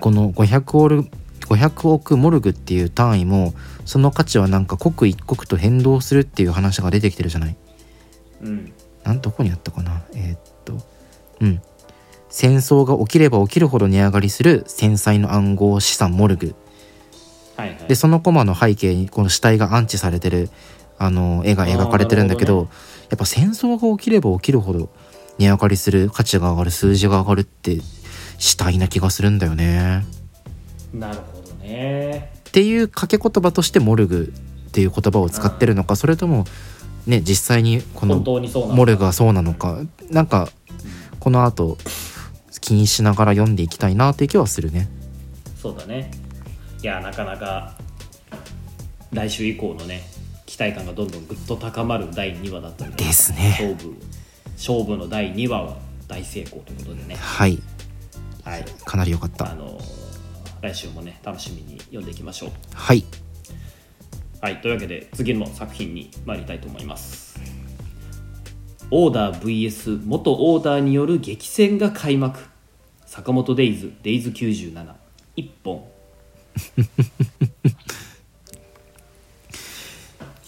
[0.00, 1.04] この500オル
[1.40, 7.56] 500億モルグっていう単位もその価値はなんか刻一刻と変動するっていう話が出てきてるじゃない？
[8.42, 8.72] うん。
[9.04, 10.02] なんどこにあったかな？
[10.14, 10.80] えーっと
[11.40, 11.62] うん
[12.36, 16.54] 戦争が起きれば起きるほど値上がりする繊細の暗号資産モルグ。
[17.56, 17.78] はいはい。
[17.88, 20.50] でそのコマの背景にこの死体が安置されてる
[20.98, 22.70] あの絵が描かれてるんだけどあーな
[23.08, 24.90] やっぱ戦争が起きれば起きるほど
[25.38, 27.78] 値上がりする価値が上がる数字が上がるって
[28.36, 30.04] 死体な気がするんだよね。
[30.92, 32.32] なるほどね。
[32.50, 34.34] っていう掛け言葉としてモルグ
[34.68, 36.44] っていう言葉を使ってるのか、それとも
[37.06, 39.78] ね実際にこ本のモルグがそうなのか。
[40.10, 40.50] なんか
[41.18, 41.78] この後
[42.66, 44.88] 気にしながら読んでいきたいなっていう気はするね。
[45.56, 46.10] そうだね。
[46.82, 47.76] いやなかなか
[49.12, 50.02] 来週以降のね
[50.46, 53.50] 期待感がどんどんぐっと高まる第2話だったのでですね。
[53.60, 53.94] 勝負
[54.56, 55.76] 勝負の第2話は
[56.08, 57.14] 大成功ということでね。
[57.14, 57.62] はい。
[58.42, 58.64] はい。
[58.84, 59.52] かなり良かった。
[59.52, 59.78] あの
[60.60, 62.50] 来週もね楽しみに読んでいきましょう。
[62.74, 63.04] はい。
[64.40, 67.40] はいというわけで次の作品に参りたいと思います。
[68.90, 72.55] オーダー VS 元オーダーによる激戦が開幕
[73.06, 74.92] 坂本デイズデイズ97
[75.36, 75.84] 一本。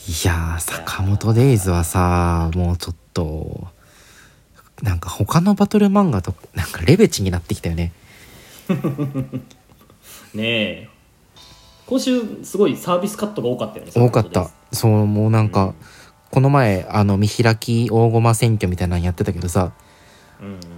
[0.08, 3.68] いやー坂本デイズはさもうちょっと
[4.82, 7.92] なんか他のバトル漫画となんかレベチになってきたよね。
[10.34, 10.88] ねえ。
[11.86, 14.50] 今週すごいサービスカットが多かったよね多かった。
[14.72, 15.74] そうもうなんか、
[16.30, 19.72] この前あの見開き大駒選挙みたいなのやってたけどさ。
[20.40, 20.77] うんうん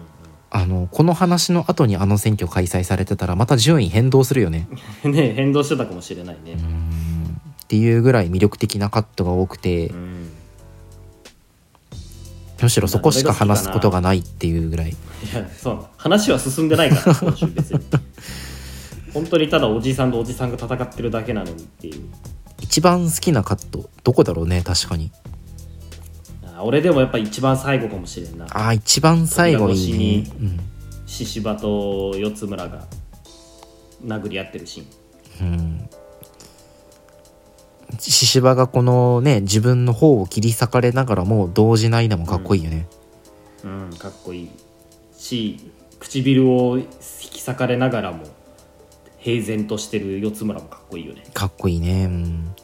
[0.51, 4.69] あのこの話の後にあの選挙開催されてたらまた順位変動するよね。
[5.05, 6.55] う んねえ変動してたかもしれないね。
[6.55, 10.31] っていうぐらい魅力的なカットが多くて、うん。
[12.61, 14.91] むしろそこしか話すことがないっていうぐらい。
[14.91, 14.93] い
[15.35, 15.87] やそう。
[15.97, 17.81] 話は進んでないから今週別に。
[19.15, 22.03] 本当にただおじいさんとおじさんが戦ってるだけなのにっていう。
[22.61, 25.11] 一番好きなカットどこだろうね確かに
[26.61, 28.45] あ俺でもやっぱ一番最後かもしれんな。
[28.51, 32.87] あー一番最後いい扉ね越し獅子場と四つ村が
[34.05, 35.49] 殴り合ってるシーン。
[35.49, 35.89] うん、うん、
[37.99, 42.87] 獅子場がこのね自分の方を切り裂かれながらも動じないのもかっこいいよね、
[43.65, 44.51] うんかっこいい。
[45.17, 45.59] し
[45.99, 46.87] 唇を引
[47.19, 48.25] き裂かれながらも
[49.19, 51.25] 平然としてる四つ村もかっこいいよね。
[51.33, 52.05] かっこいいね。
[52.05, 52.55] うん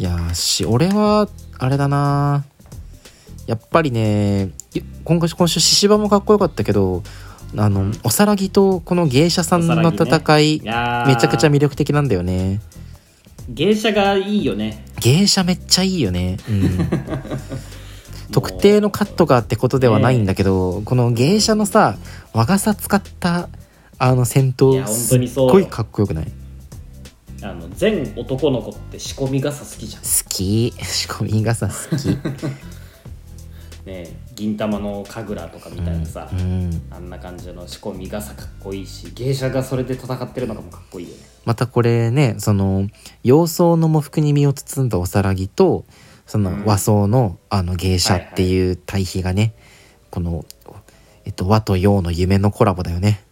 [0.00, 2.46] いやーし俺はあれだな。
[3.46, 7.02] やっぱりねい今週今週獅子場もかっこよかったけど
[7.54, 11.06] あのおさらぎとこの芸者さんの戦い、いやー。
[11.08, 12.62] めちゃくちゃ魅力的なんだよね。
[13.50, 14.86] 芸者がいいよね。
[15.00, 16.88] 芸者めっちゃいいよね、うん、
[18.32, 21.98] 特定のカットがってことではないんだけど、この芸者のさ
[22.32, 23.50] 和傘使った
[23.98, 26.39] あの戦い闘すっごいかっこよくない？
[27.42, 30.02] あの全男の子って仕込み傘好きじゃん。
[30.02, 30.72] 好き。
[30.82, 32.16] 仕込み傘好き。
[33.86, 41.22] ね銀玉の神楽とかみたいなさ、うん、あんな感じの仕込み傘かっこいいし芸者がそれで戦ってるのかもかっこいいよね。
[41.46, 42.88] またこれねその
[43.22, 45.86] 洋装の喪服に身を包んだおさらぎと
[46.26, 46.64] そのうん。
[46.64, 49.54] 和装のあの芸者っていう対比がね、
[50.10, 50.44] この
[51.24, 53.24] えっと和と洋の夢のコラボだよね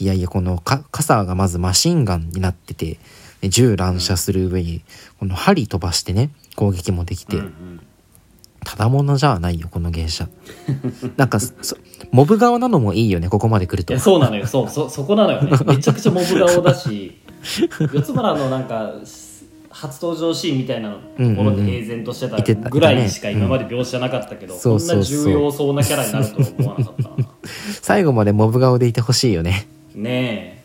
[0.00, 2.98] いやいやこのか傘がまずマシンガンになってて
[3.42, 4.82] で銃乱射する上に
[5.18, 7.80] この針飛ばしてね攻撃もできて、うんうん。
[8.64, 10.28] ただものじゃないよこの芸者。
[11.16, 11.76] なんかそ
[12.12, 13.98] モブ側なのもいいよねここまで来ると。
[13.98, 14.46] そうなのよ。
[14.46, 15.52] そうそそこなのよね。
[15.66, 17.20] めちゃくちゃモブ顔だし
[17.92, 18.94] 四つ村のなんか
[19.70, 24.60] 初登場シーンみたいなところで平然としてたぐらいしか今まで描写なかったけど、うん。
[24.60, 25.04] こんなそうそう。
[25.04, 27.28] そう重要そうなキャラになるとは思わなかったな。
[27.80, 29.66] 最後までモブ顔でいてほしいよね
[30.00, 30.60] ねえ。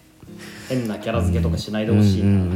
[0.69, 2.55] 変なキャラ付けとかしないでほしいな、うんうんう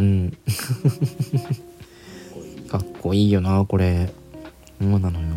[2.66, 2.68] ん。
[2.68, 3.32] かっこいい。
[3.32, 4.12] よなこれ。
[4.82, 5.28] そうなのよ。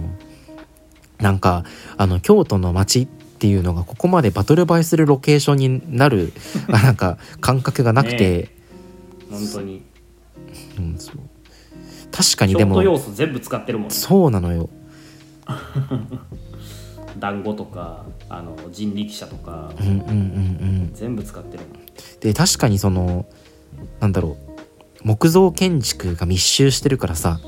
[1.19, 1.65] なんか
[1.97, 6.33] あの京都の街っていうのがここまでバトル映えするロケーションになる
[6.69, 8.51] あ なんか感覚がなくて、
[9.31, 9.83] 本当に。
[10.79, 11.17] うん、そう。
[12.11, 13.95] 確かにでも京都要素全部使ってるもんね。
[13.95, 14.69] そうなのよ
[17.19, 20.91] 団子とかあの人力車とかうんうんうんうん。
[20.95, 21.65] 全部使ってる。
[22.21, 23.27] で確かにその
[24.01, 24.53] なんだろう
[25.05, 27.41] 木造建築が密集してるからさ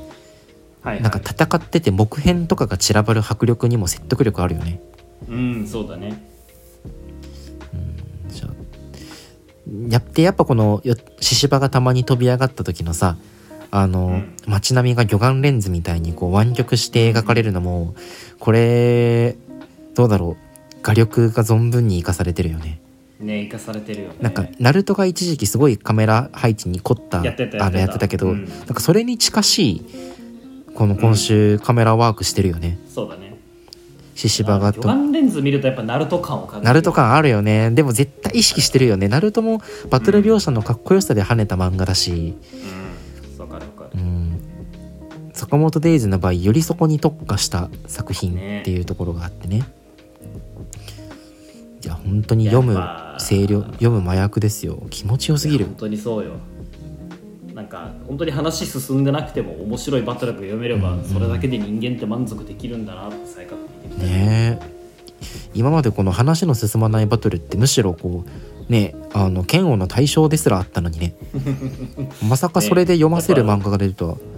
[0.81, 4.81] はい、はい、なんか戦ってて木片とかが散らばる迫力にも説得力あるよね。
[5.27, 6.29] うんそうだね。
[8.29, 8.51] じゃあ
[9.89, 13.17] やってやっぱこのよ獅子場がたまに飛び上がった時のさ
[13.71, 14.35] あの、うん。
[14.45, 17.95] 街並みが魚眼レンズみたいにこう湾曲して描かれるのも
[18.39, 19.35] これ
[19.95, 20.45] どうだろう。
[20.83, 22.79] 画力が存分に生かされてるよね。
[23.19, 24.15] ね生かされてるよね。
[24.21, 28.45] なんかナルトが一時期すごいカメラ配置に凝ったやってたあのやってたけど、うん。
[28.45, 29.85] なんかそれに近しい
[30.75, 32.77] この今週カメラワークしてるよね。
[32.87, 33.37] そうだね。
[34.15, 37.71] 獅子場が魚眼レンズ見るとやっぱナルト感を感じるナルト感あるよね。
[37.71, 39.07] でも絶対意識してるよね。
[39.07, 42.35] ナルトもバトル描写のかっこよさで跳ねた漫画だし。
[43.37, 43.39] うん。
[43.39, 43.95] わかるわか。
[43.95, 44.41] るうん。
[45.35, 49.63] 坂本デイズの場合よりそこに特化した作品っていうところがあってね
[51.85, 52.73] いや本当に読む
[53.19, 54.87] 声量読む麻薬ですよ。
[54.89, 55.65] 気持ちよすぎる。
[55.65, 56.31] 本当にそうよ。
[57.53, 64.75] なんか本当に話進んでなくても面白いバトルが読めればそれだけで人間って満足できるんだなって再確認できたねえ。
[65.53, 68.25] 今までこの話の進まないバトルってむしろこ
[68.67, 71.13] うねあの剣王の対象ですらあったのにね。
[72.27, 74.34] まさかそれで読ませる漫画が出るとは、あーそ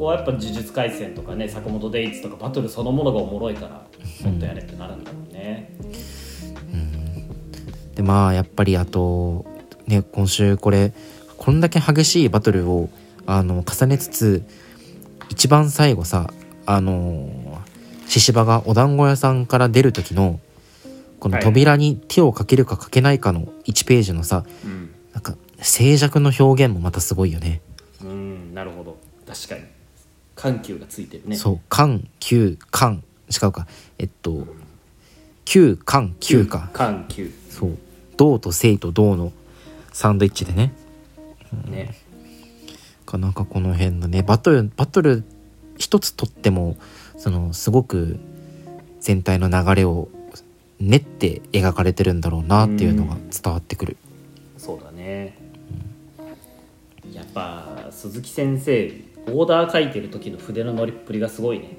[0.00, 3.86] こはやっぱ呪術廻戦とかね坂本デイツとかバトルそのものがおもろいから
[4.24, 5.74] もっとやれってなるんだろうね、
[7.94, 9.46] でまあやっぱりあと
[9.86, 10.92] ね今週これ
[11.36, 12.88] こんだけ激しいバトルを
[13.26, 14.42] あの重ねつつ
[15.28, 16.32] 一番最後さ
[16.66, 17.58] あの
[18.06, 20.40] 獅子場がお団子屋さんから出る時の
[21.20, 24.94] この扉に手をかけるかかけないかの1ページのさうん。
[25.12, 27.60] なんか静寂の表現もまたすごいよね。
[28.02, 28.96] うんなるほど。
[29.26, 29.62] 確かに
[30.40, 31.36] 緩急がついてるね。
[31.36, 33.66] そう緩急緩違うか。
[33.98, 34.46] えっと
[35.44, 36.70] 急緩急か。
[36.72, 37.30] 緩急。
[37.50, 37.78] そう。
[38.16, 39.32] 動と静と動の
[39.92, 40.72] サンドイッチでね。
[41.66, 41.94] ね。
[43.04, 45.24] かなんかこの辺のねバトルバトル
[45.76, 46.76] 一つとっても
[47.18, 48.18] そのすごく
[49.00, 50.08] 全体の流れを
[50.78, 53.98] 練って描かれてるんだろうなっていうのが伝わってくる。
[54.56, 55.36] そうだね。
[57.12, 61.78] やっぱ鈴木先生オーダー書いてる時の筆の乗りっぷりがすごいね。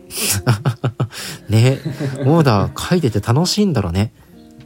[1.49, 1.79] ね。
[2.25, 4.13] オーダー書いてて楽しいんだろうね。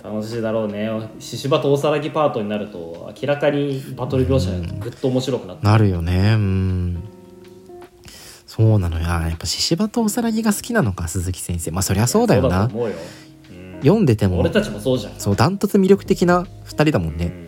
[0.04, 0.90] 楽しいだろうね。
[1.20, 5.66] 獅子場と大騒ぎパートになると明らかにバトル描写がぐっと面白くなって。
[5.66, 6.34] なるよね。
[6.36, 7.04] うん。
[8.46, 9.06] そうなのよ。
[9.10, 11.72] あやっぱ獅子場とおさらぎが好きなのか鈴木先生。
[11.72, 12.66] まあそりゃそうだよな。
[12.66, 13.80] うん。
[13.82, 14.40] 読んでても。
[14.40, 15.14] 俺たちもそうじゃん。
[15.18, 17.45] そうダントツ魅力的な2人だもんね、うん、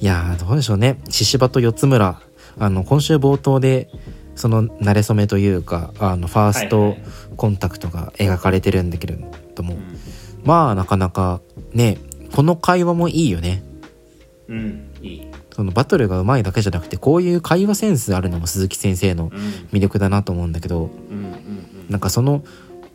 [0.00, 0.98] いやーどうでしょうね。
[1.08, 2.20] 獅子場と四つ村。
[2.58, 3.90] あの今週冒頭で
[4.34, 7.02] その馴れ初めというかあのファーストはいはい
[7.36, 9.18] コンタクトが描かれてるんだけれ
[9.54, 9.76] ども、え
[10.42, 11.42] まあなかなか
[11.74, 11.98] ね
[12.32, 13.62] この会話もいいよね。
[14.48, 15.26] うん、うん、いい。
[15.54, 19.30] そのバトルが上手いだけじゃなくてこういう会話センスあるのも鈴木先生のうん。
[19.72, 20.90] 魅力だなと思うんだけど
[21.88, 22.44] なんかその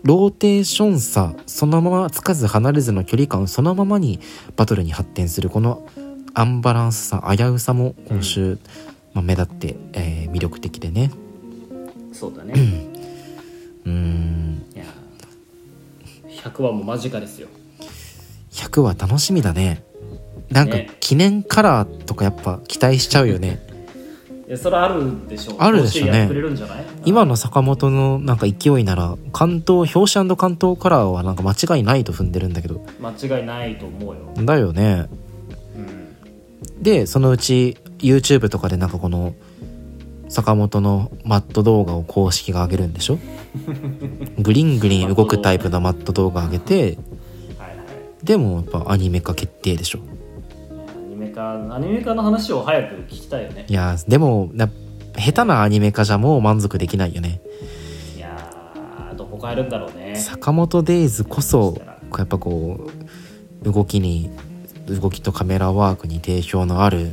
[0.04, 4.20] ローテーション差そのままつかず離れずの距離感そのままに
[4.56, 5.88] バトルに発展するこの
[6.34, 8.58] アンバランスさ危うさも今週、
[9.14, 11.12] まあ、目立って、えー魅力的でね。
[11.14, 11.22] うん
[12.14, 12.54] そうだね。
[13.86, 14.66] うーん。
[14.76, 14.84] いや
[16.44, 17.48] 100話も間近ですよ。
[18.52, 19.84] 100は楽しみだね。
[20.50, 20.92] なんかね。
[21.00, 23.60] 記念カラーとかやっぱ期待しちゃうよね。
[24.48, 25.56] いやそれあるでしょう。
[25.60, 26.30] あるでしょうね。
[27.06, 32.86] 今の坂本のなんか勢いなら関東表紙関東カラーはなんか間違いないと踏んでるんだけど。
[33.02, 35.08] 間違いないと思うよ、だよね。
[35.10, 35.31] うん、
[36.82, 39.36] でそのうち YouTube とかでなんかこの
[40.30, 43.20] 坂本のマット動画を公式が上げるんでしょ？
[44.40, 46.98] グリングリン動くタイプのマット動画上げてはいはい。
[48.26, 50.00] でもやっぱアニメ化決定でしょ？
[50.00, 53.66] アニメ化アニメ化の話を早く聞きたいよね。
[53.68, 54.70] いやーでもな
[55.18, 57.42] 下手なアニメ化じゃもう満足できないよね。
[58.16, 60.16] いやーどこ変えるんだろうね。
[60.16, 61.76] 坂本デイズこそ
[62.18, 62.88] やっぱこ
[63.66, 64.30] う動きに
[65.00, 67.12] 動きとカメラワークに定評のある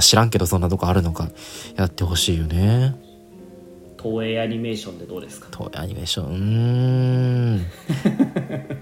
[0.00, 1.28] 知らんけどそんなとこあるのか
[1.76, 2.94] やってほしいよね。
[4.02, 5.48] 東映アニメーションでどうですか？
[5.56, 6.26] 東映アニメーション？
[6.26, 6.36] うー
[7.60, 7.66] ん。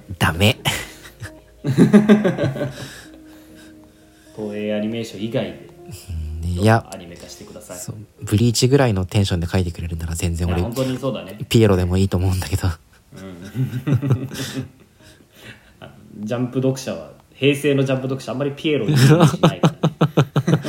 [0.18, 0.56] ダメ。
[4.34, 6.88] 東映アニメーション以外でいや。
[6.92, 7.78] アニメ化してください。
[8.24, 11.38] ブリーチぐらいのテンションで書いてくれるなら全然俺本当にそうだね。
[11.48, 12.68] ピエロでもいいと思うんだけど。
[16.20, 17.12] ジャンプ読者は
[17.42, 20.62] 平成のジャンプ読者あんまりピエロにイメージないからね。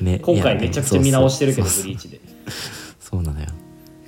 [0.00, 2.16] ね今回めちゃくちゃ見直してるけどブリーチで。
[2.16, 2.20] い
[2.98, 3.46] そうなのよ。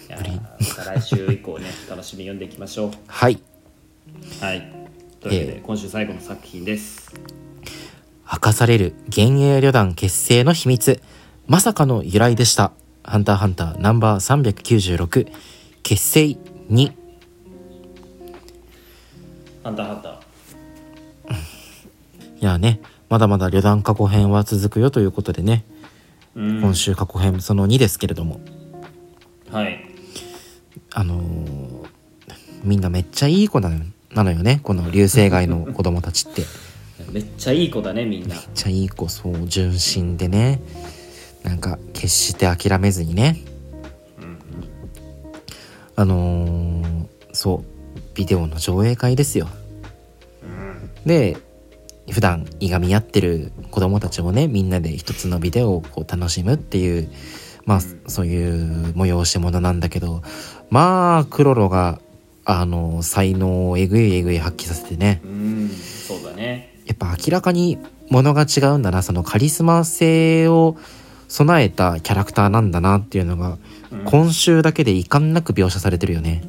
[0.08, 2.90] 来週以降ね楽しみに読んでいきましょう。
[3.06, 3.38] はい。
[4.40, 4.72] はい。
[5.20, 7.12] というわけで、え今週最後の作品です。
[8.32, 11.02] 明かされる幻影旅団結成の秘密。
[11.46, 12.72] まさかの由来でした
[13.04, 15.30] 「ハンターハンターナンバー396
[15.82, 16.24] 結成
[16.70, 16.92] 2
[19.62, 20.16] ハンターハンター」
[22.46, 25.64] いやねまだまだ旅団過去編は続くよということでね、
[26.36, 26.60] うん。
[26.60, 28.40] 今週過去編その2ですけれども。
[29.50, 29.84] はい。
[30.92, 31.86] あのー
[32.62, 34.60] みんなめっちゃいい子なのなのよね。
[34.62, 36.42] この流星街の 子供たちって。
[37.10, 38.36] めっちゃいい子だねみんな。
[38.36, 40.60] めっちゃいい子そう純真でね。
[41.42, 43.40] なんか決して諦めずにね。
[45.96, 49.48] あのーそうビデオの上映会ですよ。
[51.04, 51.36] で
[52.10, 57.10] 普段いがみ合ってる子供たちもねみんなで一つのビデオをこう楽しむっていう
[57.64, 60.22] まあそういう催し物なんだけど
[60.70, 62.00] まあクロロが
[62.44, 66.74] あの才能をえぐいえぐい発揮させてねうんそうだね。
[66.86, 67.78] やっぱ明らかに
[68.08, 70.76] ものが違うんだなそのカリスマ性を
[71.28, 73.58] 備えたキャラクターなんだなっていうのが、
[73.90, 74.04] うん。
[74.04, 76.42] 今週だけで遺憾なく描写されてるよね。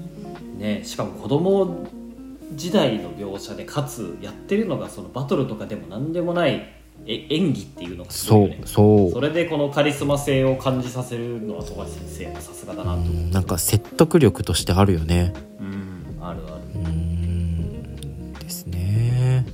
[0.60, 1.88] ねしかも子供
[2.54, 6.74] 時代の描写でかつやってるのがそのバトルとかでも何でもない
[7.06, 8.62] え演技っていうのがすごそいね。
[8.66, 13.02] そうそれでこのカリスマ性を感じさせるのは富樫先生やっぱさすがだなとう。
[13.04, 15.34] 思んなんか説得力としてあるよね。
[15.60, 16.62] ううんあるある。
[16.76, 19.45] うーんですね。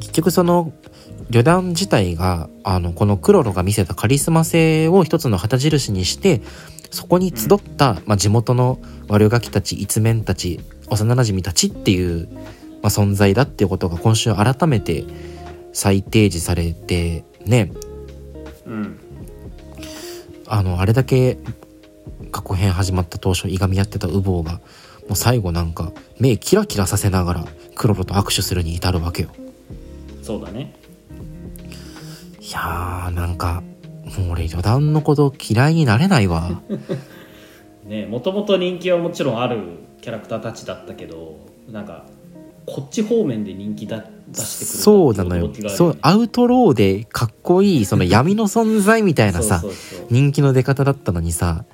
[0.00, 0.72] 結局その
[1.30, 6.40] 旅団自体があのこのクロロが見せたカリスマ性を一つの旗印にして
[6.90, 8.78] そこに集った、まあ、地元の
[9.08, 12.28] 悪ガキたち一面たち幼なじみたちっていう、
[12.82, 15.04] まあ、存在だっていうことが今週改めて
[15.72, 17.72] 再提示されてね。
[18.66, 19.00] うん
[20.50, 21.36] あのあれだけ
[22.32, 24.60] 過去編始まった当初いがみ合ってたウボウがも
[25.10, 29.30] う最後なんか目キラキラさせながらクロロと握手するに至るわけよ。
[30.22, 30.74] そうだね。
[32.40, 33.62] いやーなんか
[34.18, 36.60] もう俺旅団のこと嫌いになれないわ。
[37.84, 41.38] ねもともと人気はもちろんあるキャラクターたちだったけど
[41.70, 42.06] なんか
[42.66, 45.48] こっち方面で人気だ出してくるそうなのよ。
[45.48, 49.62] 驚きがあるそうアウトローでかっこいいその闇の存在みたいなさ
[50.10, 51.64] 人気の出方だったのにさ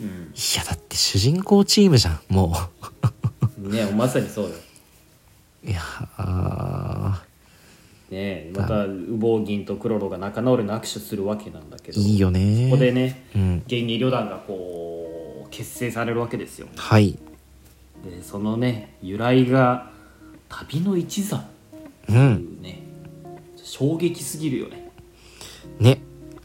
[0.00, 0.06] うん。
[0.08, 0.12] い
[0.56, 2.54] やだって主人公チームじゃんも
[3.58, 4.50] ねまさにそうよ。
[5.64, 5.80] ういや
[6.18, 7.22] あ
[8.10, 8.86] ねまた羽
[9.20, 13.62] 毛銀とクロロが仲直りの握手するわけなんだけどーいいよねここでねうん。
[13.66, 16.68] 芸人旅団がこう結成されるわけですよ。
[16.76, 17.18] はい
[18.10, 19.90] でそのね由来が
[20.48, 21.36] 旅の一座。
[21.36, 21.44] っ
[22.06, 22.62] てういうん。
[22.62, 22.82] ね、
[23.56, 24.90] 衝撃すぎるよね。
[25.80, 26.00] ね。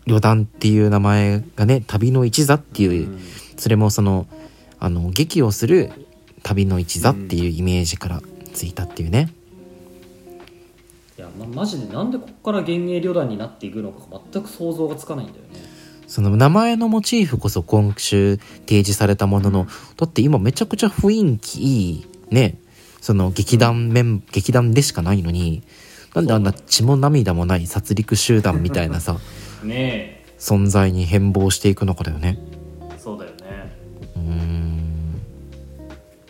[0.05, 3.19] 旅団っていう名前がね旅の一座っていう、うん。
[3.57, 4.27] それもその
[4.79, 5.91] あの劇をする
[6.43, 8.21] 旅の一座っていうイメージから
[8.53, 9.31] ついたっていうね、
[11.17, 13.99] いや、ま、マジでなんでここから幻影旅団になっていくのか
[14.33, 15.70] 全く想像がつかないんだよね
[16.11, 22.57] その名前のモチーフこそ今週提示されたものの、だって今めちゃくちゃ雰囲気いいね。
[22.99, 25.63] その劇団面、劇団でしかないのに
[26.13, 29.19] なんであんな血も涙もない殺戮集団みたいなさ
[29.63, 32.37] ね存在に変貌していくのかだよね。
[32.93, 33.73] えそうだよね。
[34.17, 35.21] うーん。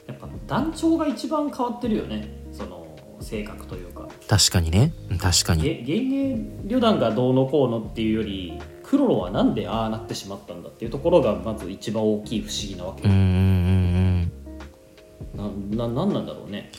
[0.05, 2.31] やっぱ団長が一番変わってるよね。
[2.53, 2.85] その
[3.19, 4.07] 性格というか。
[4.27, 4.93] 確かにね。
[5.19, 5.63] 確かに。
[5.63, 8.61] げ幻影旅団がどうのこうのっていうより
[8.91, 13.07] クロロはなんでああなってしまったんだっていうところがまず一番大きい不思議なわけ。
[13.07, 14.23] うん
[15.33, 16.69] なななんなんだろうね。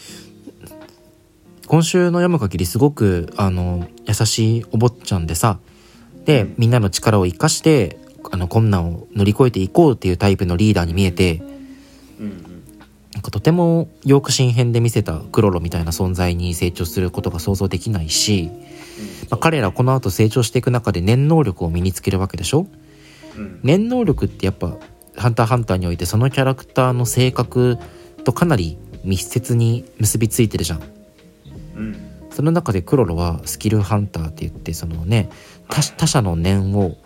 [1.66, 5.58] 今週の読む限りすごくあの優しいお坊ちゃんでさ
[6.26, 7.98] でみんなの力を生かして
[8.30, 11.36] あの困難を乗り越えていこうっていうタイプのリーダーに見えて
[12.20, 12.62] うんうん。
[13.14, 18.50] なんかとてもヨーク新編で見せたクロロみたいな存在に成長することが想像できないし、
[19.30, 22.66] まあ、彼らこの後成長していく中で念能力を身につけるわけでしょ？
[23.36, 23.60] うん。
[23.62, 24.76] 念能力ってやっぱ
[25.16, 27.78] 「ハンターハンター」においてそのキャラクターの性格
[28.24, 30.82] とかなり密接に結びついてるじゃん。
[31.76, 31.96] うん。
[32.30, 35.28] その中でクロロはスキルハンターって言ってそのね
[35.68, 36.96] 他他者の念を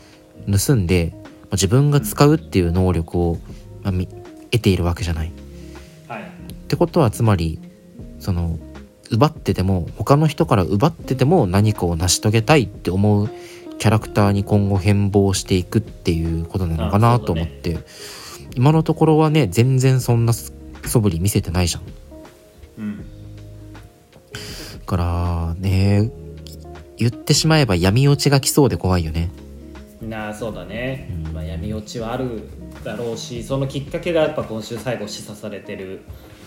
[0.51, 3.39] 盗んでまあ自分が使うっていう能力を、
[3.82, 4.09] まあみ
[4.51, 5.32] 得ているわけじゃない。
[6.09, 6.22] はい。
[6.22, 6.26] っ
[6.68, 7.59] てことはつまり
[8.18, 8.59] その
[9.11, 13.31] 奪ってても他の人から奪ってても何かを成し遂げたいって思う
[13.79, 17.79] キャラクターに今後変貌していくっていうことなのかなと思って、
[18.55, 20.53] 今のところはね全然そんな素
[21.01, 21.83] 振り見せてないじゃん。
[22.79, 22.99] うん。
[22.99, 23.05] だ
[24.87, 26.11] からね
[26.97, 29.31] 言ってしまえば闇落ちが来そうで怖いよね。
[30.01, 31.33] なあそうだね、うん。
[31.33, 32.49] まあ、闇落ちはある
[32.85, 36.03] だろうしそのきっかけがやっぱ今週最後示唆されてる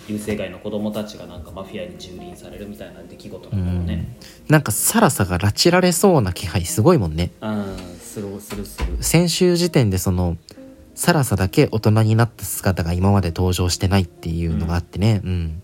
[0.09, 7.31] 優勢外の子供たちがなんかマフィアに蹂躙されるみたいな出来事なんだろうねなんかサラサが拉致られそうな気配すごいもんね。
[7.41, 10.37] うんするするする先週時点でその
[10.95, 15.21] サラサだけ大人になった姿が今まで登場してないっていうのがあってね。
[15.23, 15.61] うん、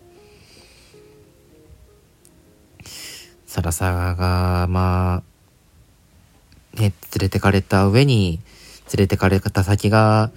[3.46, 5.24] サラサがま
[6.78, 8.40] あね連れてかれた上に
[8.96, 10.32] 連れてかれた先が、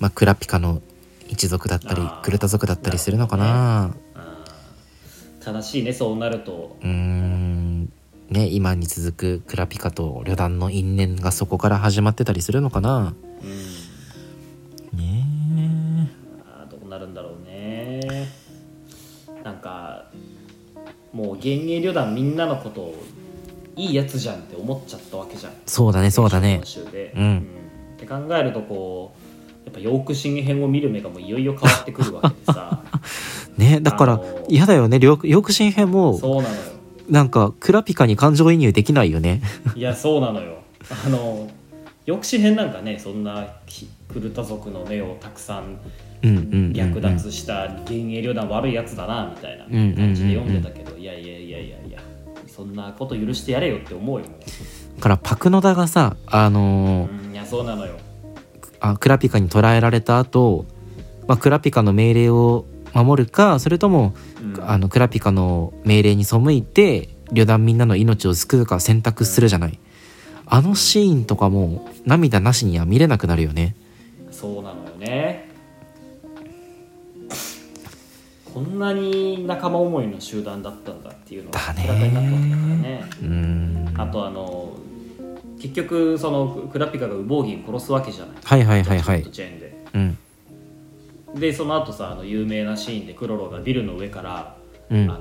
[0.00, 0.82] まあ、クラピカの
[1.28, 3.94] 一族だったりあークルタ族だったりするのかな。
[5.48, 5.54] うん。
[5.54, 6.76] 悲しいねそうなると。
[6.80, 7.92] うーん。
[8.28, 13.14] ね今に続くクラピカと旅団の因縁がそこから始まってたりするのかな。
[14.92, 14.98] うん。
[14.98, 16.10] ね
[16.44, 18.28] あーどうなるんだろうね。
[19.44, 20.10] なんか
[21.12, 23.04] もう幻影旅団みんなのことを
[23.76, 25.52] いいやつじゃんって思っちゃったわけじゃん。
[25.66, 27.46] そうだねそうだね今週で、うん
[27.96, 29.25] って考えるとこう
[29.66, 32.82] やっぱヨーク新編を見る目がもういよいよ変わってくるわけでさ。
[33.58, 34.98] ねだから嫌だよね。
[34.98, 36.60] よく新編もそうなのよ。
[37.10, 39.42] なんかクラピカに感情移入できないよね。
[39.74, 40.58] いやそうなのよ。
[41.04, 41.48] あの
[42.06, 45.78] 抑止編なんかねそんなひクルタ族の目をたくさん
[46.72, 52.00] 略奪した幻影旅団悪いやつだなみたいな感じで読んでたけど、いやいやいやいやいや
[52.46, 54.26] そんなこと許してやれよって思うよ
[55.00, 57.96] からパクノダがさあのう、ーうん、いやそうなのよ
[58.80, 60.66] あクラピカに捕らえられた後、
[61.26, 64.70] まあクラピカの命令を守るかそれともうん。
[64.70, 69.78] あのクラピカの命令に背いて旅団みんなの命を救うか選択するじゃない。
[70.46, 73.74] あのシーンとかも涙なしには見れなくなるよね。
[74.30, 75.50] そうなのよね。
[78.54, 83.04] こんなに仲間思いの集団だったんだっていうのがだね明らかになったわけだからね。
[83.20, 83.28] うー。
[83.28, 83.94] ん。
[84.00, 84.72] あとあの
[85.68, 88.36] 結局そのクラピカがウボウギン殺すわけじゃない。
[88.42, 89.22] はいはいはいはい。
[89.30, 89.84] チェーンで。
[89.94, 90.18] うん。
[91.40, 94.56] でその後さあの有名なシーンでクロロがビルの上から
[94.90, 95.10] 「うん。
[95.10, 95.20] あの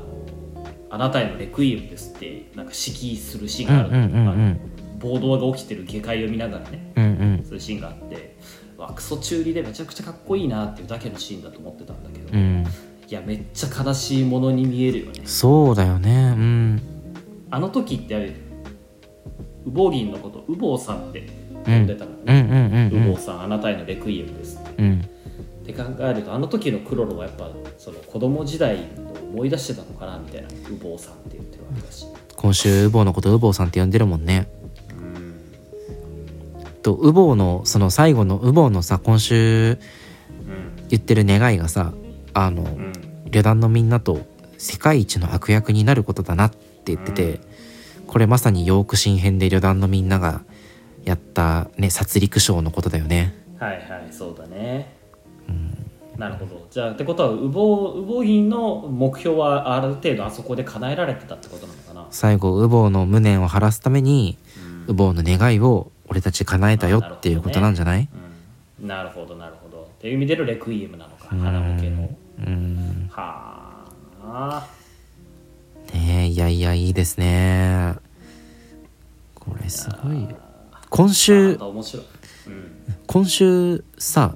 [0.92, 3.90] あなたへのレクイエムです」ってなんか指揮するシーンがある。
[3.90, 4.60] うんうんうんうあのん
[5.00, 7.44] 暴動が起きてる下界を見ながらねうんうん。
[7.44, 8.38] そういうシーンがあって
[8.78, 12.66] わクソ中二でめちゃくちゃかっこいいなっていうだけのシーンだと思ってたんだけど、いうん。
[13.10, 15.22] やめっちゃ悲しいものに見えるよね。
[15.26, 16.34] そうだよね。
[16.38, 16.82] うん。
[17.52, 18.45] あの時って
[19.66, 21.28] ウボウギンのことウボウさんって
[21.66, 24.82] 呼んでたのね、うんウボウさんあなたへのレクイエムですって。
[24.82, 25.02] うん。
[25.02, 28.80] って考えるとあの時のクロロはやっぱその子供時代を
[29.34, 30.48] 思い出してたのかなみたいな。
[30.48, 32.06] ウボウさんって言ってるわけだし。
[32.36, 34.48] 今週ウボウのことウボウさんって呼んでるもんね。
[34.92, 35.42] うん。
[36.84, 39.78] とウボウのその最後のウボウのさ今週うん。
[40.90, 41.94] 言ってる願いがさ
[42.34, 42.94] あの、うん。
[43.32, 44.20] 旅団のみんなと
[44.58, 47.40] 世界一の悪役になることだなって言ってて、
[48.16, 50.46] これまさにヨーク新編で旅団のみんなが
[51.04, 53.36] やったね殺戮ショーのことだよね。
[53.60, 54.96] はいはいそうだね、
[56.18, 56.66] なるほど。
[56.72, 62.08] じゃあってことはウボウウボギンの目標はある程度あそこで叶えられてたってことなのかな？
[62.10, 64.38] 最後ウボウの無念を晴らすために
[64.88, 64.94] うん。
[64.94, 68.08] ウボウの願いを俺たち叶えたよっていうことなんじゃない？
[68.82, 68.88] うん。
[68.88, 69.82] なるほどなるほど。
[69.82, 71.40] っていう意味でのレクイエムなのかうん。
[71.40, 72.10] 花向けの。
[72.48, 73.10] うん。
[73.12, 73.84] は
[74.24, 74.68] あ。
[75.94, 77.96] ねえいやいやいいですね
[79.48, 80.28] これすごい。
[80.90, 82.72] 今ま週うん。
[83.08, 84.36] 今週さ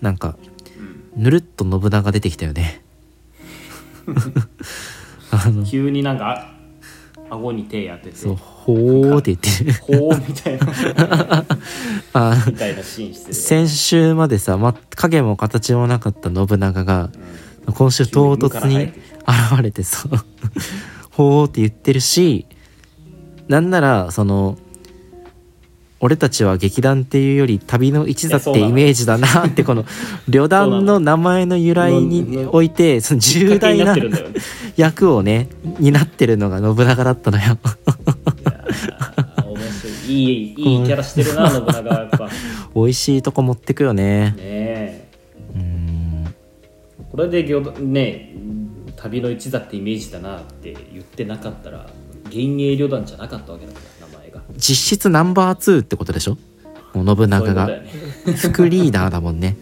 [0.00, 0.36] なんか
[1.16, 1.22] うん。
[1.22, 2.82] ぬるっと信長出てきたよね。
[5.30, 8.16] あの急になんかあ顎に手当てて。
[8.16, 9.64] そうほーって言って。
[9.64, 11.44] るほうみたいな。
[12.12, 17.10] あみたいなシーンしてる先週までさ、ま、影も形もなかった信長が
[17.66, 17.74] うん。
[17.74, 20.08] 今週唐突に現れてさ
[21.10, 22.46] ほーって言ってるし
[23.48, 24.56] なんならその
[26.00, 29.86] 俺たちは劇団っていうより旅の一座ってイメージだなってこの
[30.28, 33.20] 旅団の名前の由来においてその？
[33.20, 33.96] 重大な
[34.76, 37.58] 役をね担ってるのが信長だったのよ。
[40.06, 40.16] いい。
[40.16, 42.26] いいいいキャラしてるな信長はやっぱ。
[42.26, 42.32] ね
[42.74, 44.34] 美味しいとこ持ってくよね。
[44.38, 45.08] え。
[45.54, 46.34] うん。
[47.10, 47.42] これで
[47.80, 48.34] ね
[48.96, 51.86] 旅の一座ってイメージだなって言ってなかったら
[52.24, 54.42] 幻影旅団じゃなかったわけだから名前が。
[54.56, 56.38] 実質ナンバー2ってことでしょ？
[56.94, 57.66] もう信長が。
[57.66, 57.88] ね。
[58.36, 59.56] 副リーダーだもんね。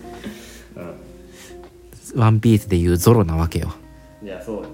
[2.14, 3.72] ワンピースでいうゾロなわけよ。
[4.22, 4.64] いやそうよ。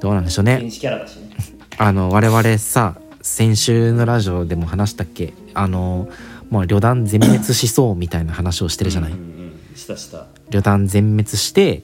[0.00, 0.56] どうなんでしょうね。
[0.56, 1.30] 原始キャラだしね。
[1.78, 5.32] あの我々さ先週のラジオでも話したっけ？
[5.54, 6.08] あの
[6.50, 9.76] もう旅団全滅しそうみたいな話をしてるじゃない、うんうん。
[9.76, 10.26] したした。
[10.50, 11.82] 旅団全滅して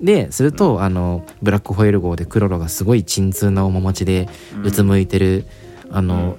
[0.00, 4.28] ですると、あのブラックホエール号でクロロがすごい鎮痛な面持ちで
[4.62, 5.46] うつむいてる、
[5.90, 6.36] あの、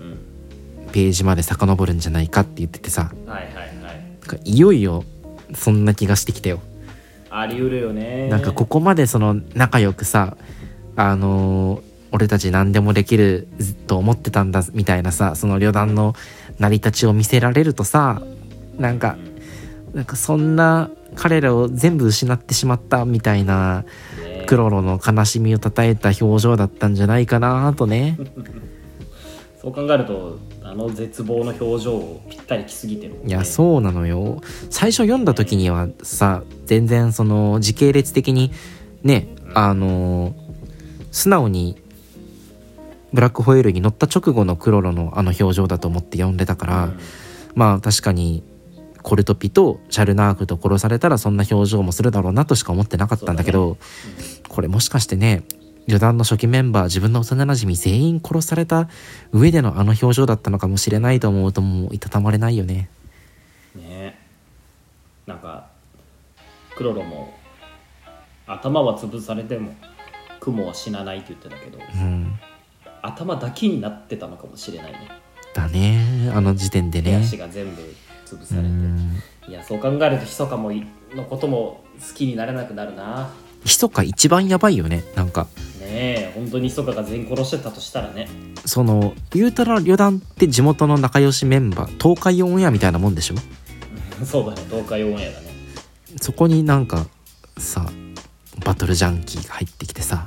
[0.91, 3.11] ページまで遡るんじゃないかって言っててさ。
[3.25, 3.75] はいはいはい。
[3.83, 5.03] なんかいよいよ
[5.53, 6.59] そんな気がしてきたよ。
[7.29, 8.29] あり得るよね。
[8.29, 10.37] なんかここまでその仲良くさ
[10.95, 13.47] あのー俺たち何でもできる
[13.85, 16.15] と思ってたんだみたいなさその旅団の
[16.59, 18.21] 成り立ちを見せられるとさ
[18.77, 19.17] なんか
[19.93, 23.85] なんかそんな彼らを全部失ってしまったみたいな
[24.21, 24.45] ね。
[24.47, 28.17] クロロの悲しみをたたえた表情だったんじゃないかなとね。
[29.61, 33.19] そう考えるとあの絶望の表情をぴったりきすぎてるね。
[33.25, 34.41] いやそうなのよ。
[34.69, 38.51] 最初読んだ時にはさ全然その時系列的に
[39.03, 40.35] ねあの
[41.11, 41.77] 素直に
[43.13, 46.99] ブラックホエールに乗った直後のクロロのあの表情だと思って読んでたから、うん。
[47.55, 48.43] まあ確かに
[49.07, 53.77] コルトピとシャルナークと殺されたらそんな表情もするだろうなとしか思ってなかったんだけど
[54.49, 55.45] これもしかしてね
[55.87, 58.89] 旅団の初期メンバー自分の幼なじみ全員殺された
[59.31, 62.89] 上でのあの表情だったのかもしれないと思うともういたたまれないよね。
[63.77, 64.19] ね
[65.25, 65.69] なんか
[66.75, 67.33] クロロも
[68.45, 69.73] 頭は潰されても
[70.41, 72.37] 雲は死なないって言ってたけどうん。
[73.01, 75.07] 頭だけになってたのかもしれないね。
[75.53, 76.29] だね。
[76.35, 77.15] あの時点で手ね。
[77.23, 77.81] 足が全部
[78.35, 78.69] 潰さうれて。
[78.69, 79.21] ん。
[79.49, 83.29] いやそう考えると密かもいのことも好きになれなくなるな。
[83.63, 85.47] 密か一番やばいよねなんか。
[85.79, 85.85] ね
[86.29, 88.27] え本当に密かが全員殺してたとしたらね。
[88.65, 93.35] その言うたら旅団って地元の仲良しメンバー東海オンエアみたいなもんでしょ？
[94.25, 95.47] そうだね東海オンエアだね。
[96.21, 97.07] そこになんか
[97.57, 97.89] さ
[98.65, 100.25] バトルジャンキーが入ってきてさ。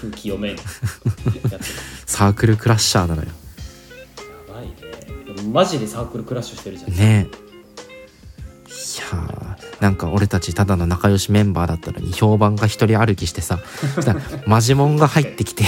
[0.00, 0.54] 空気読め。
[2.06, 3.28] サークルクラッシャーなのよ
[5.44, 6.92] マジでサークルクラッシュしてるじゃん。
[6.92, 7.28] ね。
[7.30, 7.48] え
[8.68, 13.58] いやーなんか俺たちただの仲良しメンバーだったのに評判が一人歩きしてさ
[13.94, 15.64] そしたらマジモンが入ってきて。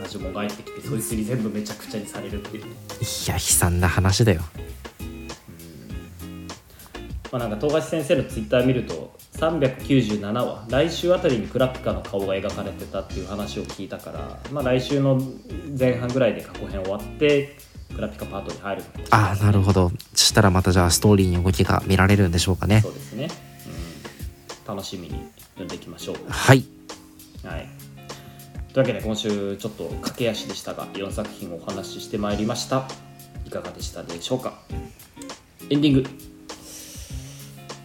[0.00, 2.64] マジモンが入ってきてそいつに全部めちゃくちゃにされるっていう。
[2.64, 4.42] ねいや悲惨な話だよ。
[7.32, 15.18] まあなんか東橋先生のツイッター見ると397話来週あたりにクラピカの顔が描かれてたっていう話を聞いたから、まあ、来週の
[15.78, 17.56] 前半ぐらいで過去編終わって
[17.94, 19.90] クラピカパートに入るああなるほど。
[20.14, 22.82] そしたらまたじゃあストーリーに動きが見られるんでしょうかね。
[22.82, 23.28] そうですね、
[24.68, 25.24] うん、楽しみに
[25.54, 26.16] 読んでいきましょう。
[26.28, 26.64] はい。
[27.42, 27.68] はい。
[28.72, 32.86] というわけで今週ちょっと駆け足でしたが4作品お話ししてまいりました。
[33.46, 34.54] いかがでしたでしょうか。
[35.70, 36.29] エンディング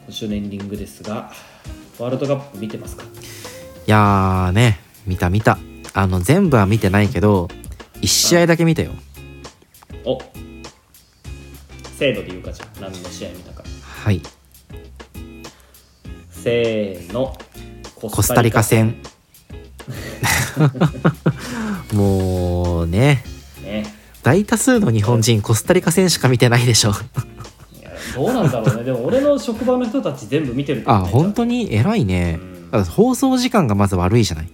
[0.05, 1.31] 今週のエンディングですが
[1.99, 3.03] ワールドカップ見てますか？
[3.03, 3.07] い
[3.87, 5.57] やーね見た見た。
[5.93, 7.47] あの全部は見てないけど
[8.01, 8.91] 1試合だけ見たよ。
[10.03, 10.19] お
[11.97, 13.63] せーので言うかじゃあ何の試合見たか。
[13.81, 14.21] はい。
[16.31, 17.35] せーの
[17.95, 18.97] ココスタリカ戦。
[21.93, 23.23] もうね。
[23.63, 23.93] ね。
[24.23, 26.93] 大多数の日本人コスタリカ戦しか見てないでしょ
[28.15, 28.83] どうなんだろうね。
[28.83, 31.09] でも俺の職場の人たち全部見てるあね。
[31.09, 31.73] 本当に？
[31.73, 32.39] 偉いね。
[32.71, 32.83] うん。
[32.85, 34.49] 放送時間がまず悪いじゃない？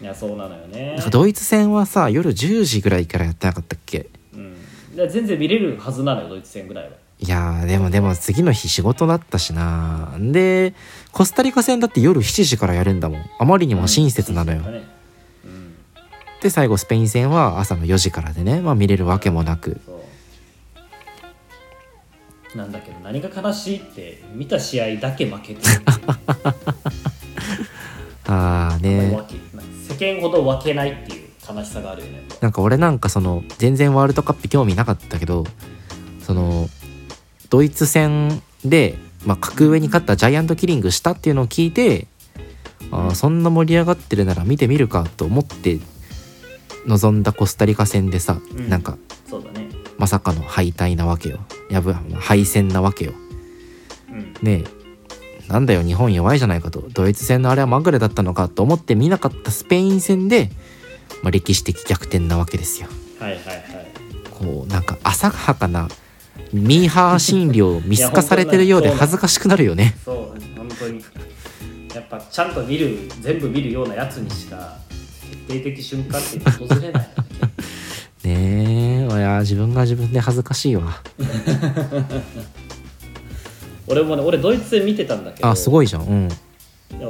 [0.00, 0.98] いやそうなのよね。
[1.10, 4.08] ドイツ戦はさ夜10時ぐらいからやってなかったっけ？
[4.34, 4.96] うん。
[4.96, 6.90] で全然見れるはずなのよドイツ戦ぐらいは。
[7.20, 10.14] いやーでもでも次の日仕事だったしな。
[10.18, 10.74] で
[11.12, 13.24] コスタリカ戦だって夜7時からやるんだもん。
[13.38, 14.86] あまりにも親切なのよ、親切だね。
[15.44, 15.74] うん。
[16.42, 19.80] で最後スペイン戦は朝の4時からでね、まあ、見れるわけもなく。
[19.86, 19.93] そう
[22.54, 25.60] なんだけど何が悲しいって見た試合だけ負けてる。
[28.26, 29.18] あーね。
[29.88, 32.22] 世間ほど分けないっていう悲しさがあるよね。
[32.40, 35.44] なんか俺なんかその全然ワールドカップ興味なかったけど
[36.20, 36.68] その
[37.50, 42.06] ドイツ戦で、まあ、格上に勝ったジャイアントキリングしたっていうのを聞いて
[42.90, 45.78] あーそんな盛り上がってるなら見てみるかと思って
[46.86, 48.68] 臨んだコスタリカ戦でさ、うん。
[48.68, 48.96] なんか
[49.28, 49.63] そうだね
[49.98, 51.38] まさかの敗退なわけよ。
[51.70, 53.12] やぶ敗戦なわけよ。
[54.10, 54.34] うん。
[54.42, 54.84] ねえ。
[55.48, 56.84] なんだよ日本弱いじゃないかと。
[56.92, 60.50] ドイツ戦のあれはまぐれだったのかと思って見なかったスペイン戦で、
[61.22, 62.88] まあ、歴史的逆転なわけですよ。
[63.20, 63.64] はいはいはい。
[64.30, 65.88] こうなんか浅はかな
[66.52, 69.96] ミーハー心理を 見透かされてるようで恥ずかしくなるよね。
[70.04, 71.04] そう本当に。
[71.94, 74.78] やっぱちゃんと見る全部見るようなやつにしか
[75.20, 77.08] 決定的瞬間って訪れない
[78.24, 78.34] ね
[78.93, 81.02] えいや自分が自分で恥ずかしいわ。
[83.86, 85.48] 俺もね俺ドイツ戦見てたんだけど。
[85.48, 86.02] あすごいじゃん。
[86.02, 86.28] うん。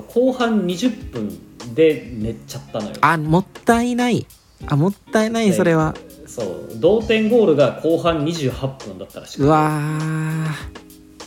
[0.09, 1.38] 後半20分
[1.74, 2.94] で寝っちゃったのよ。
[3.00, 4.26] あもったいない。
[4.66, 5.94] あもったいないそれは。
[6.26, 6.70] そう。
[6.76, 9.42] 同点ゴールが後半28分だったらしくて。
[9.44, 10.74] うわー。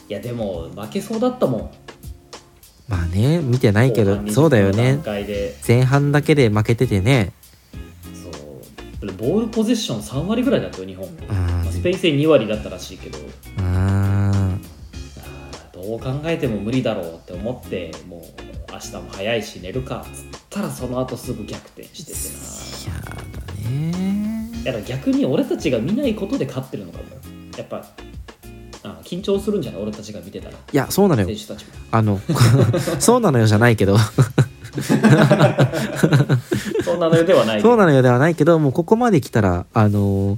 [0.09, 1.69] いやでも負けそうだったもん。
[2.88, 4.99] まあね見てないけど後半20そうだよね。
[5.67, 7.34] 前半だけで負けててね
[9.14, 11.14] ボールポゼッション3割ぐらいだったよ日本、うん。
[11.28, 13.18] まあスペイン戦2割だったらしいけど。
[15.74, 18.22] どう考えても無理だろうって思ってもう
[18.74, 22.95] 明日も早いし寝るかっつったらその後すぐ逆転しててな。
[22.95, 27.03] やだねだから逆に俺たちが見ないことで勝ってるのかも。
[27.58, 27.86] やっぱ
[28.84, 29.82] あ緊張するんじゃない？
[29.84, 30.53] 俺たちが見てたら。
[30.53, 31.28] いやそうなのよ。
[31.28, 31.72] 選手たちも。
[31.91, 32.20] あの
[32.99, 33.97] そうなのよじゃないけど
[36.84, 40.38] そんなのよではないそうなのよではないけどもうここまで来たらあの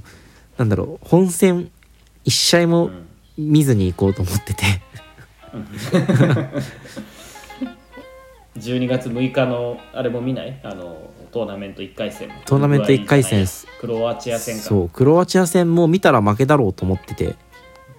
[0.58, 1.70] なんだろう本戦
[2.24, 3.06] 一試合もうん
[3.38, 4.64] 見ずに行こうと思ってて、
[8.58, 10.60] 12月6日のあれも見ない？
[10.62, 13.46] あのトーナメント1回戦トーナメント一回戦
[13.80, 14.62] クロアチア戦か。
[14.62, 17.36] そうクロアチア戦も見たら負けだろうと思ってて。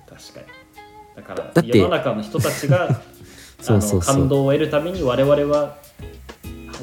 [0.07, 0.45] 確かに。
[1.15, 3.01] だからだって世の中の人たちが
[3.61, 4.15] そうそうそう。
[4.15, 5.77] 感動を得るために我々は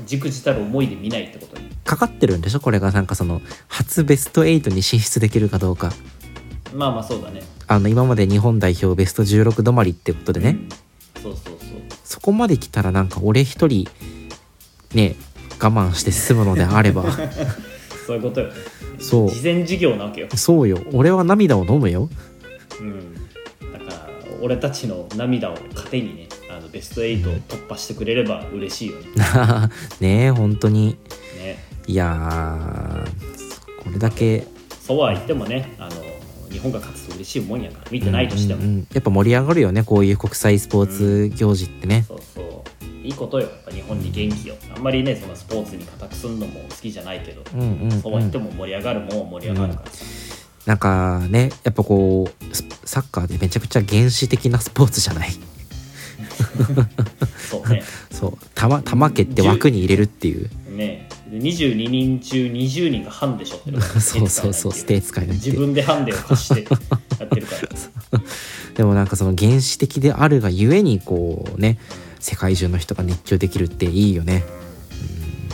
[0.07, 1.68] じくじたる思いで見ないってことに。
[1.84, 2.61] かかってるんでしょ？
[2.61, 5.92] これがなんかその初ベスト8に進出できるかどうか。
[6.74, 7.42] まあまあそうだね。
[7.66, 10.59] あの今まで日本代表ベスト16止まりってことでね、
[11.16, 11.22] うん。
[11.22, 11.59] そうそうそう。
[12.05, 13.86] そこまで来たらなんか俺一人
[14.94, 15.16] ね
[15.61, 17.05] 我慢して済むのであれば。
[18.07, 18.49] そういうことよ。
[18.49, 18.55] ね
[19.01, 19.30] そう。
[19.30, 20.78] 事前事業なわけよ、そうよ。
[20.92, 22.09] 俺は涙を飲むよ。
[22.80, 23.14] うん、
[23.72, 24.09] だから
[24.40, 26.28] 俺たちの涙を糧にねあ
[26.68, 29.06] のベスト8を突破してくれれば嬉しいよね。
[30.00, 30.96] ねえ本当に。
[31.38, 31.64] ね。
[31.86, 34.44] いやーこれだけ。
[34.86, 35.94] そうは言ってもねあの
[36.50, 43.06] 日本が勝つと嬉しいもんやから見てないとしても、うんうんやっぱ盛り上がるよねこういう国際スポーツ行事ってね、そうそう。
[43.06, 43.46] いいことよ。
[43.46, 44.54] やっぱ日本に元気よ。
[44.74, 48.02] あんまりねそのスポーツに固くすんのも好きじゃないけど、うんうんうん。
[48.02, 49.90] そうは言っても盛り上がるもんは盛り上がるから。
[49.90, 50.04] さ、
[50.66, 55.30] なんかねやっぱこうスサッカーでめちゃくちゃ原始的なスポーツじゃない？
[57.51, 57.82] そうね。
[58.11, 58.39] そう。
[58.55, 60.51] 玉玉蹴って枠に入れるっていう。
[60.76, 61.09] ね。
[61.30, 64.01] で22人中20人がハンデしょってるから。
[64.01, 64.72] そうそうそう。
[64.72, 66.66] ステー使いなんて自分でハンデを貸して
[67.18, 68.20] やってるから。
[68.76, 71.78] でもなんかその原始的であるがゆえにこうね
[72.20, 74.45] 世界中の人が熱狂できるっていいよね。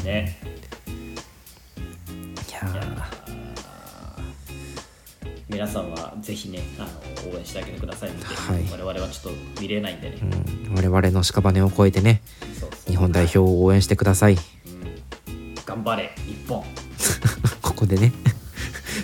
[0.05, 0.44] ね
[5.55, 6.83] 皆さんはぜひねあ
[7.27, 8.63] の応援してあげてくださいみたいな、はい。
[8.73, 12.23] 我々はちょっと見れないんでね、ー、うん、我々の屍を越えてね
[12.89, 14.35] 日本代表を応援してください。
[14.35, 15.55] うん。
[15.65, 16.65] 頑張れ日本。
[17.63, 18.13] ここでね。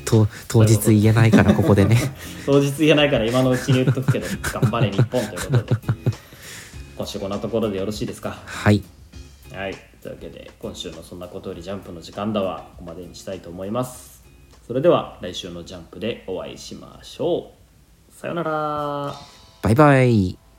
[0.05, 1.97] と 当日言えないからここでね。
[2.45, 5.25] 当日言えないから今のうちに言っとくけど頑張れ日本。
[5.29, 5.81] ということで。
[6.97, 8.37] 今週こんなところでよろしいですか？
[8.45, 8.83] はい。
[9.55, 9.75] はい。
[10.03, 14.20] というわけで今週の「そんなことよりジャンプ」の時間だはここまでにしたいと思います
[14.71, 17.51] それでは来週のジャンプでお会いしましょ
[18.09, 18.15] う。
[18.15, 19.15] さようなら。
[19.63, 20.50] バイバイ。